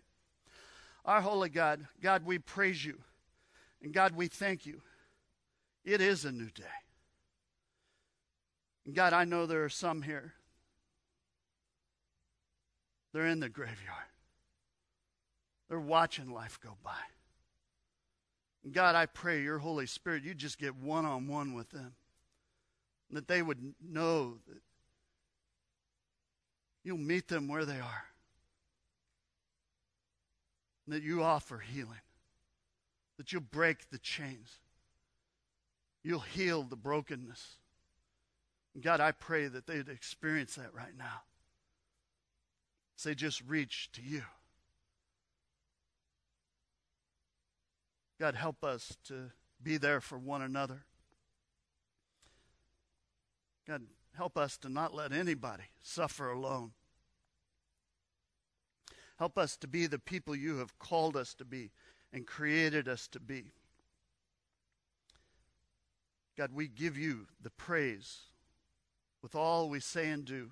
Our 1.05 1.21
holy 1.21 1.49
God, 1.49 1.87
God, 2.01 2.25
we 2.25 2.39
praise 2.39 2.85
you. 2.85 2.99
And 3.83 3.93
God, 3.93 4.17
we 4.17 4.29
thank 4.29 4.65
you. 4.65 4.81
It 5.85 6.01
is 6.01 6.25
a 6.25 6.33
new 6.33 6.49
day. 6.51 6.65
And 8.87 8.95
God, 8.95 9.13
I 9.13 9.25
know 9.25 9.47
there 9.47 9.65
are 9.65 9.69
some 9.71 10.03
here 10.03 10.35
they're 13.13 13.27
in 13.27 13.39
the 13.39 13.49
graveyard. 13.49 14.11
They're 15.69 15.79
watching 15.79 16.33
life 16.33 16.59
go 16.61 16.77
by. 16.83 16.91
God, 18.73 18.97
I 18.97 19.07
pray 19.07 19.43
your 19.43 19.59
Holy 19.59 19.87
Spirit, 19.87 20.25
you 20.25 20.35
just 20.35 20.59
get 20.59 20.75
one 20.75 21.05
on 21.05 21.29
one 21.29 21.55
with 21.55 21.71
them. 21.71 21.95
And 23.09 23.17
that 23.17 23.29
they 23.29 23.41
would 23.41 23.75
know 23.81 24.39
that 24.49 24.59
you'll 26.83 26.99
meet 26.99 27.29
them 27.29 27.47
where 27.47 27.65
they 27.65 27.79
are. 27.79 28.05
That 30.89 31.03
you 31.03 31.23
offer 31.23 31.59
healing. 31.59 32.01
That 33.17 33.33
you'll 33.33 33.43
break 33.43 33.91
the 33.91 33.99
chains. 33.99 34.59
You'll 36.03 36.21
heal 36.21 36.63
the 36.63 36.77
brokenness. 36.77 37.57
And 38.75 38.83
God, 38.83 39.01
I 39.01 39.13
pray 39.13 39.47
that 39.47 39.67
they'd 39.67 39.89
experience 39.89 40.57
that 40.57 40.75
right 40.75 40.97
now. 40.97 41.23
Say, 42.97 43.15
just 43.15 43.43
reach 43.47 43.91
to 43.93 44.03
you. 44.03 44.23
God, 48.21 48.35
help 48.35 48.65
us 48.65 48.97
to 49.09 49.31
be 49.63 49.77
there 49.77 50.01
for 50.01 50.19
one 50.19 50.43
another. 50.43 50.85
God, 53.67 53.83
help 54.17 54.37
us 54.37 54.57
to 54.59 54.69
not 54.69 54.95
let 54.95 55.13
anybody 55.13 55.65
suffer 55.83 56.31
alone. 56.31 56.73
Help 59.19 59.39
us 59.39 59.57
to 59.59 59.69
be 59.69 59.87
the 59.87 59.99
people 59.99 60.35
you 60.35 60.59
have 60.59 60.79
called 60.79 61.17
us 61.17 61.35
to 61.35 61.45
be 61.45 61.71
and 62.13 62.27
created 62.27 62.89
us 62.89 63.07
to 63.09 63.21
be. 63.21 63.53
God, 66.37 66.51
we 66.53 66.67
give 66.67 66.99
you 66.99 67.27
the 67.41 67.51
praise 67.51 68.23
with 69.23 69.37
all 69.37 69.69
we 69.69 69.79
say 69.79 70.11
and 70.11 70.25
do. 70.25 70.51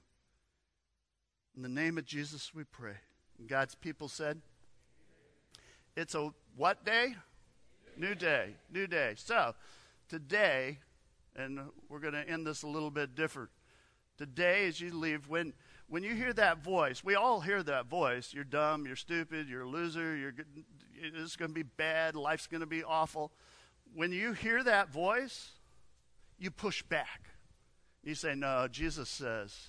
In 1.57 1.63
the 1.63 1.69
name 1.69 1.99
of 1.99 2.05
Jesus, 2.05 2.55
we 2.55 2.65
pray. 2.65 2.95
And 3.39 3.49
God's 3.49 3.75
people 3.75 4.09
said, 4.09 4.41
It's 5.97 6.15
a 6.15 6.31
what 6.57 6.85
day? 6.85 7.17
New 7.97 8.15
day. 8.15 8.55
New 8.73 8.87
day. 8.87 9.15
So, 9.17 9.55
today, 10.09 10.79
and 11.35 11.61
we're 11.89 11.99
going 11.99 12.15
to 12.15 12.29
end 12.29 12.47
this 12.47 12.63
a 12.63 12.69
little 12.69 12.91
bit 12.91 13.15
different. 13.15 13.51
Today, 14.17 14.69
as 14.69 14.81
you 14.81 14.95
leave, 14.95 15.29
when 15.29 15.53
when 15.93 16.03
you 16.03 16.14
hear 16.14 16.32
that 16.32 16.64
voice, 16.64 17.05
we 17.05 17.16
all 17.16 17.43
hear 17.43 17.62
that 17.62 17.84
voice. 17.84 18.32
You're 18.32 18.45
dumb. 18.45 18.86
You're 18.86 18.97
stupid. 18.97 19.47
You're 19.47 19.64
a 19.64 19.68
loser. 19.68 20.16
You're 20.16 20.32
it's 20.95 21.36
going 21.36 21.51
to 21.51 21.55
be 21.55 21.64
bad. 21.64 22.16
Life's 22.16 22.47
going 22.47 22.62
to 22.62 22.66
be 22.66 22.82
awful. 22.82 23.30
When 23.95 24.11
you 24.11 24.32
hear 24.32 24.64
that 24.64 24.88
voice, 24.88 25.51
you 26.38 26.51
push 26.51 26.82
back. 26.82 27.28
You 28.03 28.14
say, 28.14 28.34
"No." 28.34 28.68
Jesus 28.68 29.11
says, 29.11 29.68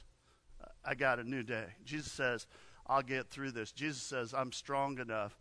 "I 0.86 0.96
got 0.96 1.20
a 1.20 1.26
new 1.26 1.44
day." 1.44 1.66
Jesus 1.84 2.14
says, 2.14 2.48
"I'll 2.88 3.02
get 3.02 3.30
through 3.30 3.52
this." 3.52 3.74
Jesus 3.74 4.02
says, 4.02 4.34
"I'm 4.34 4.54
strong 4.54 5.00
enough." 5.00 5.38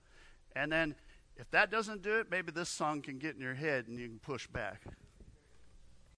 And 0.57 0.73
then, 0.73 0.97
if 1.37 1.49
that 1.53 1.71
doesn't 1.71 2.03
do 2.03 2.19
it, 2.19 2.29
maybe 2.29 2.51
this 2.51 2.69
song 2.69 3.03
can 3.03 3.21
get 3.21 3.37
in 3.37 3.41
your 3.41 3.55
head 3.55 3.87
and 3.87 4.01
you 4.01 4.09
can 4.09 4.19
push 4.19 4.49
back. 4.49 4.83